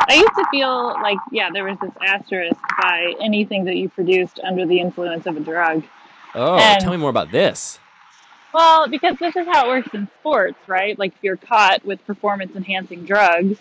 I 0.08 0.14
used 0.14 0.34
to 0.36 0.44
feel 0.50 0.96
like, 1.00 1.18
yeah, 1.30 1.48
there 1.52 1.64
was 1.64 1.78
this 1.80 1.92
asterisk 2.04 2.56
by 2.82 3.14
anything 3.20 3.64
that 3.66 3.76
you 3.76 3.88
produced 3.88 4.40
under 4.44 4.66
the 4.66 4.80
influence 4.80 5.26
of 5.26 5.36
a 5.36 5.40
drug. 5.40 5.84
Oh, 6.34 6.56
And- 6.58 6.80
tell 6.80 6.90
me 6.90 6.96
more 6.96 7.10
about 7.10 7.30
this. 7.30 7.78
Well, 8.52 8.88
because 8.88 9.16
this 9.18 9.36
is 9.36 9.46
how 9.46 9.66
it 9.66 9.68
works 9.68 9.88
in 9.94 10.08
sports, 10.20 10.58
right? 10.66 10.98
Like 10.98 11.12
if 11.14 11.22
you're 11.22 11.36
caught 11.36 11.84
with 11.84 12.04
performance 12.04 12.56
enhancing 12.56 13.04
drugs, 13.04 13.58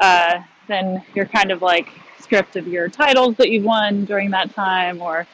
uh, 0.00 0.42
then 0.68 1.02
you're 1.14 1.26
kind 1.26 1.50
of 1.50 1.62
like 1.62 1.88
stripped 2.20 2.56
of 2.56 2.66
your 2.68 2.88
titles 2.88 3.36
that 3.36 3.50
you've 3.50 3.64
won 3.64 4.04
during 4.04 4.30
that 4.30 4.54
time 4.54 5.02
or 5.02 5.26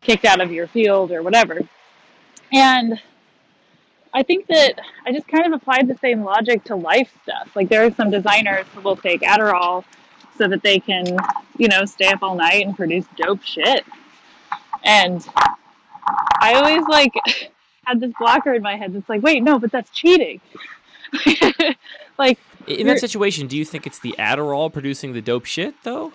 kicked 0.00 0.24
out 0.24 0.40
of 0.40 0.52
your 0.52 0.66
field 0.66 1.12
or 1.12 1.22
whatever. 1.22 1.60
And 2.52 3.00
I 4.12 4.22
think 4.22 4.46
that 4.46 4.80
I 5.06 5.12
just 5.12 5.26
kind 5.26 5.46
of 5.46 5.60
applied 5.60 5.88
the 5.88 5.98
same 5.98 6.22
logic 6.22 6.64
to 6.64 6.76
life 6.76 7.12
stuff. 7.22 7.54
Like 7.56 7.68
there 7.68 7.84
are 7.84 7.90
some 7.92 8.10
designers 8.10 8.66
who 8.74 8.80
will 8.80 8.96
take 8.96 9.22
Adderall 9.22 9.84
so 10.38 10.48
that 10.48 10.62
they 10.62 10.78
can, 10.78 11.04
you 11.58 11.68
know, 11.68 11.84
stay 11.84 12.08
up 12.08 12.22
all 12.22 12.36
night 12.36 12.64
and 12.64 12.76
produce 12.76 13.06
dope 13.16 13.42
shit. 13.42 13.84
And 14.84 15.26
I 16.40 16.54
always 16.54 16.84
like 16.88 17.12
had 17.84 18.00
this 18.00 18.12
blocker 18.18 18.54
in 18.54 18.62
my 18.62 18.76
head 18.76 18.94
that's 18.94 19.08
like, 19.08 19.22
wait, 19.22 19.42
no, 19.42 19.58
but 19.58 19.72
that's 19.72 19.90
cheating. 19.90 20.40
like, 22.18 22.38
In 22.66 22.86
that 22.86 22.98
situation, 23.00 23.46
do 23.46 23.56
you 23.56 23.64
think 23.64 23.86
it's 23.86 23.98
the 23.98 24.14
Adderall 24.18 24.72
producing 24.72 25.12
the 25.12 25.20
dope 25.20 25.44
shit, 25.44 25.74
though? 25.82 26.12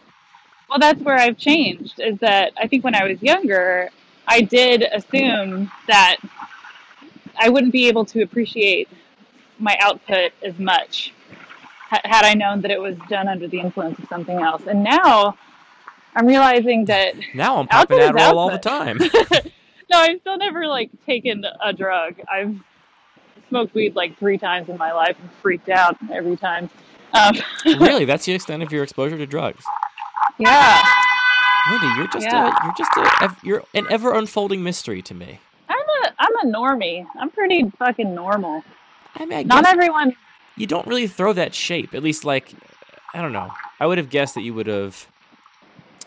well, 0.69 0.79
that's 0.79 1.01
where 1.01 1.17
I've 1.17 1.37
changed. 1.37 1.99
Is 1.99 2.19
that 2.19 2.53
I 2.57 2.67
think 2.67 2.83
when 2.83 2.95
I 2.95 3.03
was 3.05 3.21
younger, 3.21 3.89
I 4.27 4.41
did 4.41 4.83
assume 4.83 5.71
that 5.87 6.17
I 7.37 7.49
wouldn't 7.49 7.73
be 7.73 7.87
able 7.87 8.05
to 8.05 8.21
appreciate 8.21 8.87
my 9.57 9.75
output 9.81 10.31
as 10.43 10.57
much 10.59 11.13
had 11.89 12.23
I 12.23 12.35
known 12.35 12.61
that 12.61 12.69
it 12.69 12.79
was 12.79 12.95
done 13.09 13.27
under 13.27 13.47
the 13.47 13.59
influence 13.59 13.97
of 13.97 14.07
something 14.07 14.39
else. 14.39 14.67
And 14.67 14.83
now 14.83 15.35
I'm 16.15 16.27
realizing 16.27 16.85
that 16.85 17.15
Now 17.33 17.57
I'm 17.57 17.67
popping 17.67 17.99
Output 17.99 18.15
Adderall 18.15 18.35
all 18.35 18.51
the 18.51 18.59
time. 18.59 18.97
no, 19.89 19.97
I've 19.97 20.19
still 20.21 20.37
never 20.37 20.67
like 20.67 20.91
taken 21.07 21.43
a 21.63 21.73
drug. 21.73 22.15
I've 22.31 22.55
smoked 23.49 23.73
weed 23.75 23.95
like 23.95 24.17
three 24.17 24.37
times 24.37 24.69
in 24.69 24.77
my 24.77 24.91
life 24.93 25.17
and 25.19 25.29
freaked 25.41 25.69
out 25.69 25.97
every 26.11 26.37
time. 26.37 26.69
Um, 27.13 27.35
really, 27.79 28.05
that's 28.05 28.25
the 28.25 28.33
extent 28.33 28.63
of 28.63 28.71
your 28.71 28.83
exposure 28.83 29.17
to 29.17 29.25
drugs. 29.25 29.63
yeah, 30.37 30.81
Lindy, 31.71 31.87
you're 31.97 32.07
just 32.07 32.25
Yeah. 32.25 32.47
a, 32.47 32.63
you're 32.63 32.73
just 32.77 32.91
a, 32.97 33.35
you're 33.43 33.63
an 33.73 33.87
ever 33.89 34.13
unfolding 34.13 34.63
mystery 34.63 35.01
to 35.03 35.13
me. 35.13 35.39
I'm 35.67 35.75
a 35.77 36.13
I'm 36.19 36.35
a 36.47 36.51
normie. 36.55 37.05
I'm 37.19 37.29
pretty 37.31 37.69
fucking 37.77 38.13
normal. 38.15 38.63
I 39.15 39.25
mean, 39.25 39.39
I 39.39 39.43
Not 39.43 39.65
everyone. 39.65 40.15
you 40.55 40.67
don't 40.67 40.85
really 40.87 41.07
throw 41.07 41.33
that 41.33 41.53
shape. 41.55 41.93
At 41.93 42.03
least, 42.03 42.25
like, 42.25 42.53
I 43.13 43.21
don't 43.21 43.33
know. 43.33 43.51
I 43.79 43.87
would 43.87 43.97
have 43.97 44.09
guessed 44.09 44.35
that 44.35 44.41
you 44.41 44.53
would 44.53 44.67
have 44.67 45.07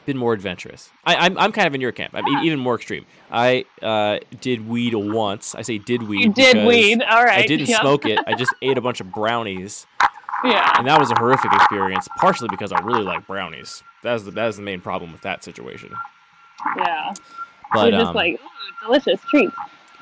been 0.04 0.16
more 0.16 0.32
adventurous. 0.32 0.90
I, 1.04 1.16
I'm, 1.16 1.36
I'm 1.38 1.52
kind 1.52 1.66
of 1.66 1.74
in 1.74 1.80
your 1.80 1.92
camp. 1.92 2.14
I'm 2.14 2.26
e- 2.26 2.46
even 2.46 2.58
more 2.58 2.74
extreme. 2.76 3.06
I 3.30 3.64
uh, 3.80 4.18
did 4.40 4.66
weed 4.68 4.94
once. 4.94 5.54
I 5.54 5.62
say 5.62 5.78
did 5.78 6.02
weed. 6.04 6.20
You 6.22 6.32
did 6.32 6.66
weed. 6.66 7.02
All 7.02 7.24
right. 7.24 7.44
I 7.44 7.46
didn't 7.46 7.68
yeah. 7.68 7.80
smoke 7.80 8.04
it. 8.06 8.18
I 8.26 8.34
just 8.34 8.52
ate 8.62 8.78
a 8.78 8.80
bunch 8.80 9.00
of 9.00 9.12
brownies, 9.12 9.86
Yeah. 10.44 10.74
and 10.78 10.86
that 10.86 10.98
was 10.98 11.10
a 11.10 11.14
horrific 11.18 11.52
experience. 11.52 12.08
Partially 12.18 12.48
because 12.50 12.72
I 12.72 12.80
really 12.80 13.02
like 13.02 13.26
brownies. 13.26 13.82
That's 14.02 14.24
the 14.24 14.30
that 14.32 14.48
is 14.48 14.56
the 14.56 14.62
main 14.62 14.80
problem 14.80 15.12
with 15.12 15.22
that 15.22 15.44
situation. 15.44 15.92
Yeah. 16.76 17.14
But 17.72 17.90
You're 17.90 18.00
just 18.00 18.10
um, 18.10 18.14
like, 18.16 18.34
ooh, 18.34 18.86
delicious 18.86 19.20
treats. 19.30 19.54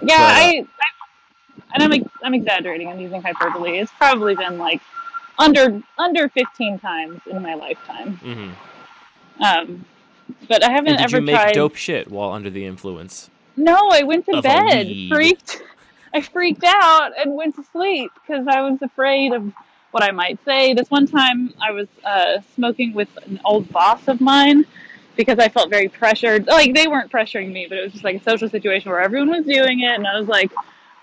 Yeah, 0.02 0.16
but, 0.16 0.22
uh, 0.22 0.24
I, 0.24 0.66
I, 0.80 1.74
and 1.74 1.82
I'm 1.82 1.92
ex- 1.92 2.10
I'm 2.24 2.34
exaggerating. 2.34 2.88
I'm 2.88 2.98
using 2.98 3.22
hyperbole. 3.22 3.78
It's 3.78 3.92
probably 3.92 4.34
been 4.34 4.58
like 4.58 4.80
under 5.38 5.82
under 5.98 6.28
15 6.30 6.78
times 6.78 7.20
in 7.26 7.42
my 7.42 7.54
lifetime. 7.54 8.18
mhm. 8.22 8.50
Um, 9.40 9.84
but 10.48 10.62
I 10.64 10.70
haven't 10.70 10.88
And 10.88 10.98
did 10.98 11.04
ever 11.04 11.16
you 11.18 11.22
make 11.22 11.36
tried. 11.36 11.52
dope 11.54 11.76
shit 11.76 12.08
while 12.10 12.30
under 12.32 12.50
the 12.50 12.64
influence? 12.64 13.30
No, 13.56 13.88
I 13.90 14.02
went 14.02 14.26
to 14.26 14.40
bed. 14.40 14.96
Freaked. 15.08 15.62
I 16.14 16.20
freaked 16.20 16.64
out 16.64 17.12
and 17.18 17.34
went 17.36 17.54
to 17.56 17.64
sleep 17.72 18.10
because 18.14 18.46
I 18.48 18.62
was 18.62 18.80
afraid 18.82 19.32
of 19.32 19.52
what 19.92 20.02
I 20.02 20.10
might 20.10 20.38
say. 20.44 20.74
This 20.74 20.90
one 20.90 21.06
time, 21.06 21.54
I 21.60 21.70
was 21.70 21.86
uh, 22.04 22.40
smoking 22.54 22.94
with 22.94 23.08
an 23.26 23.40
old 23.44 23.68
boss 23.70 24.08
of 24.08 24.20
mine 24.20 24.64
because 25.16 25.38
I 25.38 25.48
felt 25.48 25.70
very 25.70 25.88
pressured. 25.88 26.46
Like 26.46 26.74
they 26.74 26.88
weren't 26.88 27.10
pressuring 27.12 27.52
me, 27.52 27.66
but 27.68 27.78
it 27.78 27.82
was 27.84 27.92
just 27.92 28.04
like 28.04 28.16
a 28.16 28.22
social 28.22 28.48
situation 28.48 28.90
where 28.90 29.00
everyone 29.00 29.30
was 29.30 29.44
doing 29.44 29.80
it, 29.80 29.92
and 29.94 30.06
I 30.06 30.18
was 30.18 30.28
like, 30.28 30.50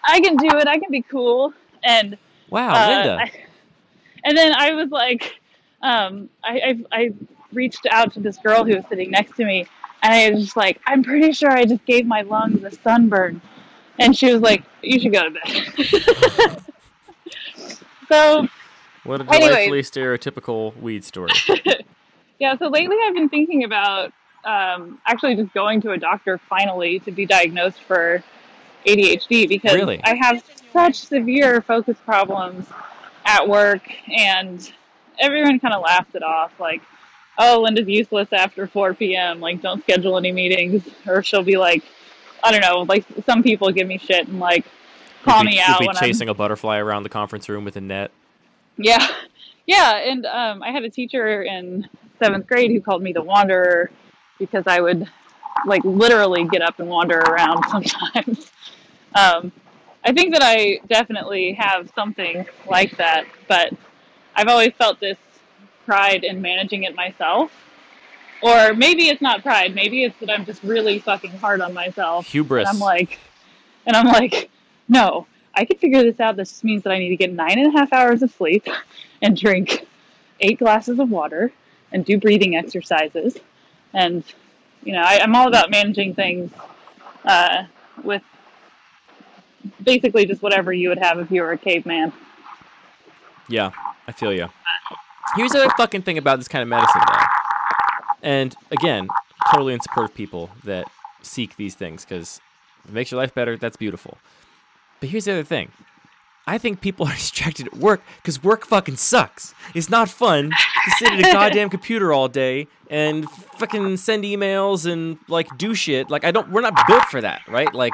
"I 0.03 0.19
can 0.19 0.35
do 0.37 0.47
it. 0.57 0.67
I 0.67 0.77
can 0.77 0.89
be 0.91 1.01
cool." 1.03 1.53
And 1.83 2.17
Wow, 2.49 2.73
uh, 2.75 2.87
Linda. 2.89 3.17
I- 3.21 3.31
and 4.23 4.37
then 4.37 4.53
I 4.53 4.73
was 4.73 4.89
like, 4.89 5.39
um, 5.81 6.29
I, 6.43 6.59
I, 6.91 6.99
I 6.99 7.13
reached 7.57 7.87
out 7.91 8.13
to 8.13 8.21
this 8.21 8.37
girl 8.37 8.63
who 8.63 8.75
was 8.75 8.85
sitting 8.87 9.11
next 9.11 9.35
to 9.35 9.43
me, 9.43 9.65
and 10.01 10.13
I 10.13 10.29
was 10.29 10.45
just 10.45 10.55
like, 10.55 10.79
I'm 10.85 11.03
pretty 11.03 11.33
sure 11.33 11.51
I 11.51 11.65
just 11.65 11.83
gave 11.85 12.05
my 12.05 12.21
lungs 12.21 12.63
a 12.63 12.71
sunburn. 12.71 13.41
And 13.99 14.15
she 14.15 14.31
was 14.31 14.41
like, 14.41 14.63
You 14.81 14.99
should 14.99 15.11
go 15.11 15.23
to 15.23 15.31
bed. 15.31 16.63
so, 18.07 18.47
what 19.03 19.21
a 19.21 19.33
anyway. 19.33 19.81
stereotypical 19.81 20.79
weed 20.79 21.03
story. 21.03 21.31
yeah, 22.39 22.55
so 22.57 22.67
lately 22.67 22.95
I've 23.05 23.15
been 23.15 23.29
thinking 23.29 23.63
about 23.63 24.13
um, 24.45 25.01
actually 25.05 25.35
just 25.35 25.53
going 25.53 25.81
to 25.81 25.91
a 25.91 25.97
doctor 25.97 26.37
finally 26.37 26.99
to 26.99 27.11
be 27.11 27.25
diagnosed 27.25 27.81
for 27.81 28.23
ADHD 28.85 29.49
because 29.49 29.73
Really? 29.73 29.99
I 30.03 30.15
have 30.15 30.43
such 30.71 30.99
severe 30.99 31.61
focus 31.61 31.97
problems 32.05 32.67
at 33.25 33.47
work, 33.47 33.81
and 34.15 34.71
everyone 35.19 35.59
kind 35.59 35.73
of 35.73 35.81
laughs 35.81 36.13
it 36.15 36.23
off 36.23 36.51
like, 36.59 36.81
oh, 37.37 37.61
Linda's 37.61 37.87
useless 37.87 38.27
after 38.31 38.67
4 38.67 38.93
p.m., 38.95 39.39
like, 39.39 39.61
don't 39.61 39.81
schedule 39.83 40.17
any 40.17 40.31
meetings. 40.31 40.83
Or 41.05 41.23
she'll 41.23 41.43
be 41.43 41.57
like, 41.57 41.83
I 42.43 42.51
don't 42.51 42.61
know, 42.61 42.81
like, 42.81 43.05
some 43.25 43.43
people 43.43 43.71
give 43.71 43.87
me 43.87 43.97
shit 43.97 44.27
and, 44.27 44.39
like, 44.39 44.65
call 45.23 45.41
be, 45.41 45.49
me 45.49 45.59
out 45.59 45.79
be 45.79 45.87
when 45.87 45.95
chasing 45.95 46.29
a 46.29 46.33
butterfly 46.33 46.77
around 46.77 47.03
the 47.03 47.09
conference 47.09 47.47
room 47.49 47.65
with 47.65 47.75
a 47.75 47.81
net. 47.81 48.11
Yeah. 48.77 49.05
Yeah, 49.69 49.97
and 49.97 50.25
um, 50.25 50.63
I 50.63 50.71
had 50.71 50.85
a 50.85 50.89
teacher 50.89 51.43
in 51.43 51.89
seventh 52.19 52.47
grade 52.47 52.71
who 52.71 52.79
called 52.79 53.03
me 53.03 53.11
the 53.11 53.21
wanderer 53.21 53.91
because 54.39 54.63
I 54.65 54.79
would 54.79 55.05
like 55.65 55.83
literally 55.83 56.45
get 56.45 56.61
up 56.61 56.79
and 56.79 56.87
wander 56.87 57.19
around 57.19 57.65
sometimes. 57.69 58.49
um, 59.13 59.51
I 60.05 60.13
think 60.13 60.33
that 60.33 60.41
I 60.41 60.79
definitely 60.87 61.51
have 61.53 61.91
something 61.93 62.45
like 62.69 62.95
that, 62.95 63.25
but 63.49 63.73
I've 64.35 64.47
always 64.47 64.71
felt 64.77 65.01
this 65.01 65.17
pride 65.87 66.23
in 66.23 66.41
managing 66.41 66.83
it 66.83 66.93
myself. 66.93 67.51
Or 68.43 68.75
maybe 68.75 69.07
it's 69.07 69.21
not 69.21 69.41
pride, 69.41 69.73
maybe 69.73 70.03
it's 70.03 70.19
that 70.19 70.29
I'm 70.29 70.45
just 70.45 70.61
really 70.61 70.99
fucking 70.99 71.31
hard 71.31 71.59
on 71.61 71.73
myself. 71.73 72.27
Hubris. 72.27 72.67
And 72.67 72.75
I'm 72.75 72.79
like, 72.79 73.17
and 73.87 73.95
I'm 73.95 74.05
like, 74.05 74.51
no, 74.87 75.25
I 75.55 75.65
can 75.65 75.79
figure 75.79 76.03
this 76.03 76.19
out. 76.19 76.35
This 76.35 76.51
just 76.51 76.63
means 76.63 76.83
that 76.83 76.91
I 76.91 76.99
need 76.99 77.09
to 77.09 77.15
get 77.15 77.33
nine 77.33 77.57
and 77.57 77.75
a 77.75 77.79
half 77.79 77.91
hours 77.91 78.21
of 78.21 78.31
sleep 78.31 78.67
and 79.23 79.35
drink 79.35 79.87
eight 80.39 80.59
glasses 80.59 80.99
of 80.99 81.09
water 81.09 81.51
and 81.91 82.05
do 82.05 82.19
breathing 82.19 82.55
exercises. 82.55 83.37
And, 83.93 84.23
you 84.83 84.93
know, 84.93 85.01
I, 85.01 85.19
I'm 85.19 85.35
all 85.35 85.47
about 85.47 85.71
managing 85.71 86.13
things 86.13 86.51
uh, 87.25 87.63
with 88.03 88.21
basically 89.81 90.27
just 90.27 90.43
whatever 90.43 90.71
you 90.71 90.89
would 90.89 90.99
have 90.99 91.17
if 91.17 91.31
you 91.31 91.41
were 91.41 91.53
a 91.53 91.57
caveman. 91.57 92.13
Yeah, 93.47 93.71
I 94.07 94.11
feel 94.11 94.33
you. 94.33 94.49
Here's 95.35 95.51
the 95.51 95.63
other 95.63 95.73
fucking 95.77 96.03
thing 96.03 96.17
about 96.17 96.37
this 96.39 96.47
kind 96.47 96.61
of 96.61 96.67
medicine, 96.67 97.01
though. 97.07 97.23
And 98.23 98.55
again, 98.71 99.07
totally 99.51 99.73
in 99.73 99.81
support 99.81 100.09
of 100.09 100.15
people 100.15 100.49
that 100.63 100.89
seek 101.21 101.55
these 101.57 101.75
things 101.75 102.05
because 102.05 102.41
it 102.87 102.93
makes 102.93 103.11
your 103.11 103.19
life 103.19 103.33
better, 103.33 103.57
that's 103.57 103.77
beautiful. 103.77 104.17
But 104.99 105.09
here's 105.09 105.25
the 105.25 105.33
other 105.33 105.43
thing. 105.43 105.71
I 106.47 106.57
think 106.57 106.79
people 106.79 107.05
are 107.07 107.13
distracted 107.13 107.67
at 107.67 107.75
work 107.77 108.01
because 108.17 108.41
work 108.41 108.65
fucking 108.65 108.95
sucks. 108.95 109.53
It's 109.75 109.89
not 109.89 110.09
fun 110.09 110.49
to 110.49 110.91
sit 110.97 111.11
at 111.11 111.19
a 111.19 111.33
goddamn 111.33 111.69
computer 111.77 112.13
all 112.13 112.29
day 112.29 112.67
and 112.89 113.29
fucking 113.29 113.97
send 113.97 114.23
emails 114.23 114.89
and 114.91 115.17
like 115.27 115.57
do 115.57 115.75
shit. 115.75 116.09
Like 116.09 116.23
I 116.23 116.31
don't. 116.31 116.49
We're 116.49 116.61
not 116.61 116.73
built 116.87 117.03
for 117.05 117.19
that, 117.21 117.41
right? 117.47 117.71
Like 117.73 117.93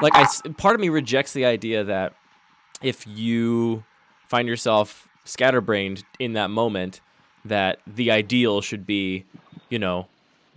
like 0.00 0.14
I, 0.14 0.26
part 0.56 0.76
of 0.76 0.80
me 0.80 0.88
rejects 0.88 1.32
the 1.32 1.44
idea 1.44 1.84
that 1.84 2.14
if 2.80 3.06
you 3.06 3.84
find 4.28 4.46
yourself 4.46 5.08
scatterbrained 5.24 6.04
in 6.18 6.34
that 6.34 6.50
moment, 6.50 7.00
that 7.44 7.78
the 7.86 8.10
ideal 8.10 8.60
should 8.60 8.86
be, 8.86 9.24
you 9.68 9.78
know, 9.78 10.06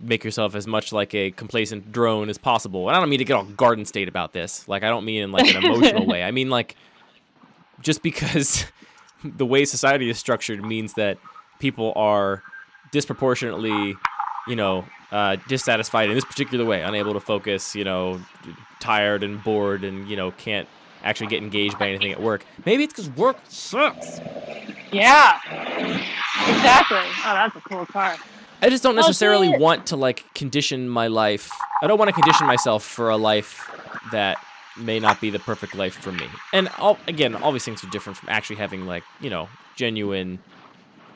make 0.00 0.24
yourself 0.24 0.54
as 0.54 0.66
much 0.66 0.92
like 0.92 1.14
a 1.14 1.30
complacent 1.30 1.92
drone 1.92 2.28
as 2.28 2.38
possible. 2.38 2.88
And 2.88 2.96
I 2.96 3.00
don't 3.00 3.08
mean 3.08 3.20
to 3.20 3.24
get 3.24 3.34
all 3.34 3.44
garden 3.44 3.84
state 3.84 4.08
about 4.08 4.32
this. 4.32 4.68
Like 4.68 4.82
I 4.82 4.88
don't 4.88 5.04
mean 5.04 5.22
in 5.22 5.32
like 5.32 5.54
an 5.54 5.64
emotional 5.64 6.06
way. 6.12 6.22
I 6.22 6.30
mean 6.30 6.50
like 6.50 6.76
just 7.80 8.02
because 8.02 8.66
the 9.24 9.46
way 9.46 9.64
society 9.64 10.10
is 10.10 10.18
structured 10.18 10.62
means 10.64 10.94
that 10.94 11.18
people 11.58 11.92
are 11.96 12.42
disproportionately, 12.92 13.96
you 14.46 14.56
know, 14.56 14.84
uh, 15.12 15.36
dissatisfied 15.48 16.08
in 16.08 16.14
this 16.14 16.24
particular 16.24 16.64
way, 16.64 16.82
unable 16.82 17.12
to 17.12 17.20
focus, 17.20 17.74
you 17.74 17.84
know, 17.84 18.20
tired 18.80 19.22
and 19.22 19.42
bored, 19.42 19.84
and 19.84 20.08
you 20.08 20.16
know 20.16 20.30
can't 20.32 20.68
actually 21.04 21.28
get 21.28 21.42
engaged 21.42 21.78
by 21.78 21.88
anything 21.88 22.10
at 22.10 22.20
work. 22.20 22.44
Maybe 22.64 22.82
it's 22.82 22.92
because 22.92 23.10
work 23.10 23.36
sucks. 23.48 24.20
Yeah. 24.92 25.38
Exactly. 26.48 26.98
Oh, 26.98 27.34
that's 27.34 27.56
a 27.56 27.60
cool 27.60 27.86
car. 27.86 28.16
I 28.62 28.70
just 28.70 28.82
don't 28.82 28.96
necessarily 28.96 29.56
want 29.58 29.86
to 29.88 29.96
like 29.96 30.32
condition 30.34 30.88
my 30.88 31.06
life. 31.06 31.50
I 31.82 31.86
don't 31.86 31.98
want 31.98 32.08
to 32.08 32.14
condition 32.14 32.46
myself 32.46 32.82
for 32.82 33.10
a 33.10 33.16
life 33.16 33.70
that 34.10 34.38
may 34.78 34.98
not 34.98 35.20
be 35.20 35.30
the 35.30 35.38
perfect 35.38 35.74
life 35.74 35.94
for 35.94 36.12
me. 36.12 36.26
And 36.52 36.68
all, 36.78 36.98
again, 37.06 37.34
all 37.34 37.52
these 37.52 37.64
things 37.64 37.84
are 37.84 37.90
different 37.90 38.16
from 38.16 38.28
actually 38.30 38.56
having 38.56 38.86
like 38.86 39.04
you 39.20 39.30
know 39.30 39.48
genuine 39.76 40.38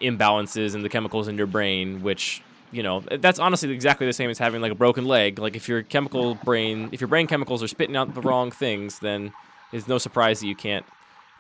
imbalances 0.01 0.75
in 0.75 0.83
the 0.83 0.89
chemicals 0.89 1.29
in 1.29 1.37
your 1.39 1.47
brain, 1.47 2.03
which 2.03 2.43
you 2.71 2.83
know 2.83 3.01
that's 3.01 3.39
honestly 3.39 3.71
exactly 3.71 4.07
the 4.07 4.13
same 4.13 4.29
as 4.29 4.39
having 4.39 4.61
like 4.61 4.73
a 4.73 4.77
broken 4.77 5.07
leg. 5.07 5.39
Like 5.39 5.57
if 5.57 5.69
your 5.69 5.83
chemical 5.83 6.35
brain, 6.35 6.91
if 6.93 7.01
your 7.01 7.09
brain 7.09 7.27
chemicals 7.27 7.63
are 7.63 7.69
spitting 7.69 7.97
out 7.97 8.15
the 8.15 8.21
wrong 8.21 8.51
things, 8.51 8.99
then 8.99 9.33
it's 9.73 9.89
no 9.89 9.99
surprise 9.99 10.41
that 10.41 10.47
you 10.47 10.57
can't 10.57 10.85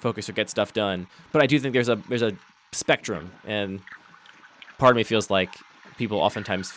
focus 0.00 0.28
or 0.28 0.32
get 0.32 0.50
stuff 0.50 0.72
done. 0.72 1.06
But 1.32 1.42
I 1.42 1.46
do 1.46 1.58
think 1.58 1.72
there's 1.72 1.88
a 1.88 1.96
there's 2.08 2.22
a 2.22 2.32
spectrum, 2.72 3.32
and 3.46 3.80
part 4.78 4.92
of 4.92 4.96
me 4.96 5.04
feels 5.04 5.30
like 5.30 5.54
people 5.96 6.18
oftentimes 6.18 6.72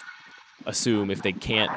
assume 0.65 1.09
if 1.09 1.21
they 1.21 1.31
can't 1.31 1.71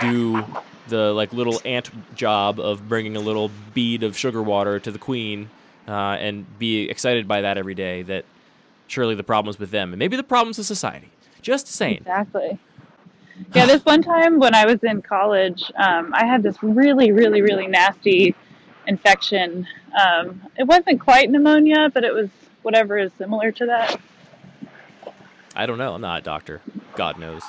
do 0.00 0.44
the 0.88 1.12
like 1.12 1.32
little 1.32 1.60
ant 1.64 1.90
job 2.14 2.60
of 2.60 2.88
bringing 2.88 3.16
a 3.16 3.20
little 3.20 3.50
bead 3.74 4.02
of 4.02 4.16
sugar 4.16 4.42
water 4.42 4.78
to 4.78 4.90
the 4.90 4.98
queen 4.98 5.50
uh, 5.88 6.16
and 6.18 6.58
be 6.58 6.88
excited 6.88 7.26
by 7.26 7.40
that 7.40 7.58
every 7.58 7.74
day 7.74 8.02
that 8.02 8.24
surely 8.86 9.14
the 9.14 9.24
problem's 9.24 9.58
with 9.58 9.70
them 9.70 9.92
and 9.92 9.98
maybe 9.98 10.16
the 10.16 10.22
problem's 10.22 10.58
with 10.58 10.66
society 10.66 11.10
just 11.42 11.66
saying 11.66 11.98
Exactly. 11.98 12.58
Yeah, 13.54 13.66
this 13.66 13.84
one 13.84 14.02
time 14.02 14.38
when 14.38 14.54
I 14.54 14.64
was 14.64 14.82
in 14.82 15.02
college, 15.02 15.70
um, 15.76 16.14
I 16.14 16.24
had 16.24 16.42
this 16.42 16.62
really, 16.62 17.12
really, 17.12 17.42
really 17.42 17.66
nasty 17.66 18.34
infection. 18.86 19.66
Um, 20.00 20.42
it 20.58 20.64
wasn't 20.64 21.00
quite 21.00 21.30
pneumonia, 21.30 21.90
but 21.92 22.04
it 22.04 22.12
was 22.14 22.28
whatever 22.62 22.98
is 22.98 23.12
similar 23.18 23.52
to 23.52 23.66
that. 23.66 24.00
i 25.54 25.64
don't 25.66 25.78
know 25.78 25.94
i'm 25.94 26.00
not 26.00 26.18
a 26.20 26.24
doctor 26.24 26.60
god 26.96 27.16
knows 27.18 27.42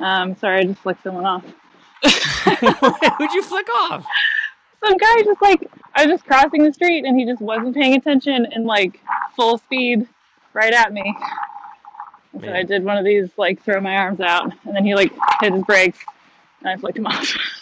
Um, 0.00 0.34
sorry, 0.36 0.60
I 0.60 0.64
just 0.64 0.80
flicked 0.80 1.02
someone 1.02 1.26
off. 1.26 1.44
Who'd 3.18 3.32
you 3.32 3.42
flick 3.42 3.68
off? 3.74 4.02
Some 4.82 4.96
guy 4.96 5.22
just 5.22 5.42
like 5.42 5.70
I 5.94 6.06
was 6.06 6.14
just 6.14 6.24
crossing 6.26 6.64
the 6.64 6.72
street 6.72 7.04
and 7.04 7.18
he 7.20 7.26
just 7.26 7.42
wasn't 7.42 7.74
paying 7.74 7.94
attention 7.94 8.46
and 8.46 8.64
like 8.64 8.98
full 9.36 9.58
speed 9.58 10.08
right 10.54 10.72
at 10.72 10.94
me. 10.94 11.14
So 12.40 12.50
I 12.50 12.62
did 12.62 12.82
one 12.82 12.96
of 12.96 13.04
these 13.04 13.28
like 13.36 13.62
throw 13.62 13.78
my 13.80 13.94
arms 13.96 14.20
out 14.20 14.50
and 14.64 14.74
then 14.74 14.86
he 14.86 14.94
like 14.94 15.12
hit 15.42 15.52
his 15.52 15.64
brakes 15.64 15.98
and 16.60 16.70
I 16.70 16.76
flicked 16.78 16.96
him 16.96 17.06
off. 17.06 17.36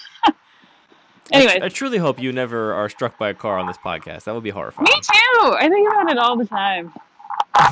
Anyways, 1.33 1.59
I, 1.63 1.67
I 1.67 1.69
truly 1.69 1.99
hope 1.99 2.19
you 2.21 2.33
never 2.33 2.73
are 2.75 2.89
struck 2.89 3.19
by 3.19 3.29
a 3.31 3.35
car 3.35 3.59
on 3.59 3.67
this 3.67 3.77
podcast. 3.79 4.25
That 4.25 4.35
would 4.35 4.43
be 4.45 4.51
horrifying. 4.51 4.85
me 4.85 4.93
too. 5.03 5.57
I 5.59 5.69
think 5.69 5.89
about 5.93 6.11
it 6.11 6.19
all 6.19 6.37
the 6.37 6.47
time. 6.47 6.93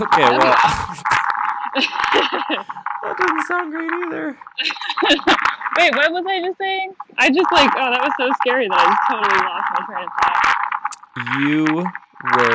Okay, 0.00 0.20
well, 0.22 0.40
that 1.76 3.16
doesn't 3.18 3.46
sound 3.46 3.70
great 3.72 3.88
either. 4.06 4.36
Wait, 5.78 5.94
what 5.94 6.12
was 6.12 6.24
I 6.28 6.40
just 6.44 6.58
saying? 6.58 6.92
I 7.18 7.28
just 7.30 7.46
like 7.52 7.70
oh 7.76 7.90
that 7.90 8.02
was 8.02 8.12
so 8.18 8.30
scary 8.42 8.66
that 8.68 8.78
I 8.78 8.84
just 8.90 9.00
totally 9.08 9.40
lost 9.46 9.68
my 9.78 9.86
train 9.86 10.04
of 10.04 10.12
thought. 10.18 10.42
You 11.38 11.86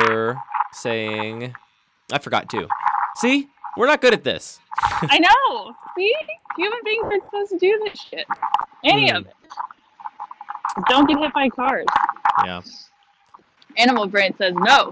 were 0.04 0.36
saying, 0.72 1.54
I 2.12 2.18
forgot 2.18 2.50
too. 2.50 2.68
See, 3.16 3.48
we're 3.76 3.86
not 3.86 4.00
good 4.02 4.12
at 4.12 4.24
this. 4.24 4.58
I 4.82 5.18
know. 5.18 5.74
See, 5.96 6.14
human 6.56 6.78
beings 6.84 7.04
are 7.06 7.20
supposed 7.24 7.50
to 7.52 7.58
do 7.58 7.80
this 7.84 7.98
shit. 7.98 8.26
Any 8.84 9.10
Hmm. 9.10 9.16
of 9.16 9.26
it. 9.26 9.34
Don't 10.88 11.08
get 11.08 11.18
hit 11.18 11.32
by 11.32 11.48
cars. 11.48 11.86
Yeah, 12.44 12.62
Animal 13.76 14.06
brain 14.06 14.34
says 14.36 14.54
no. 14.54 14.90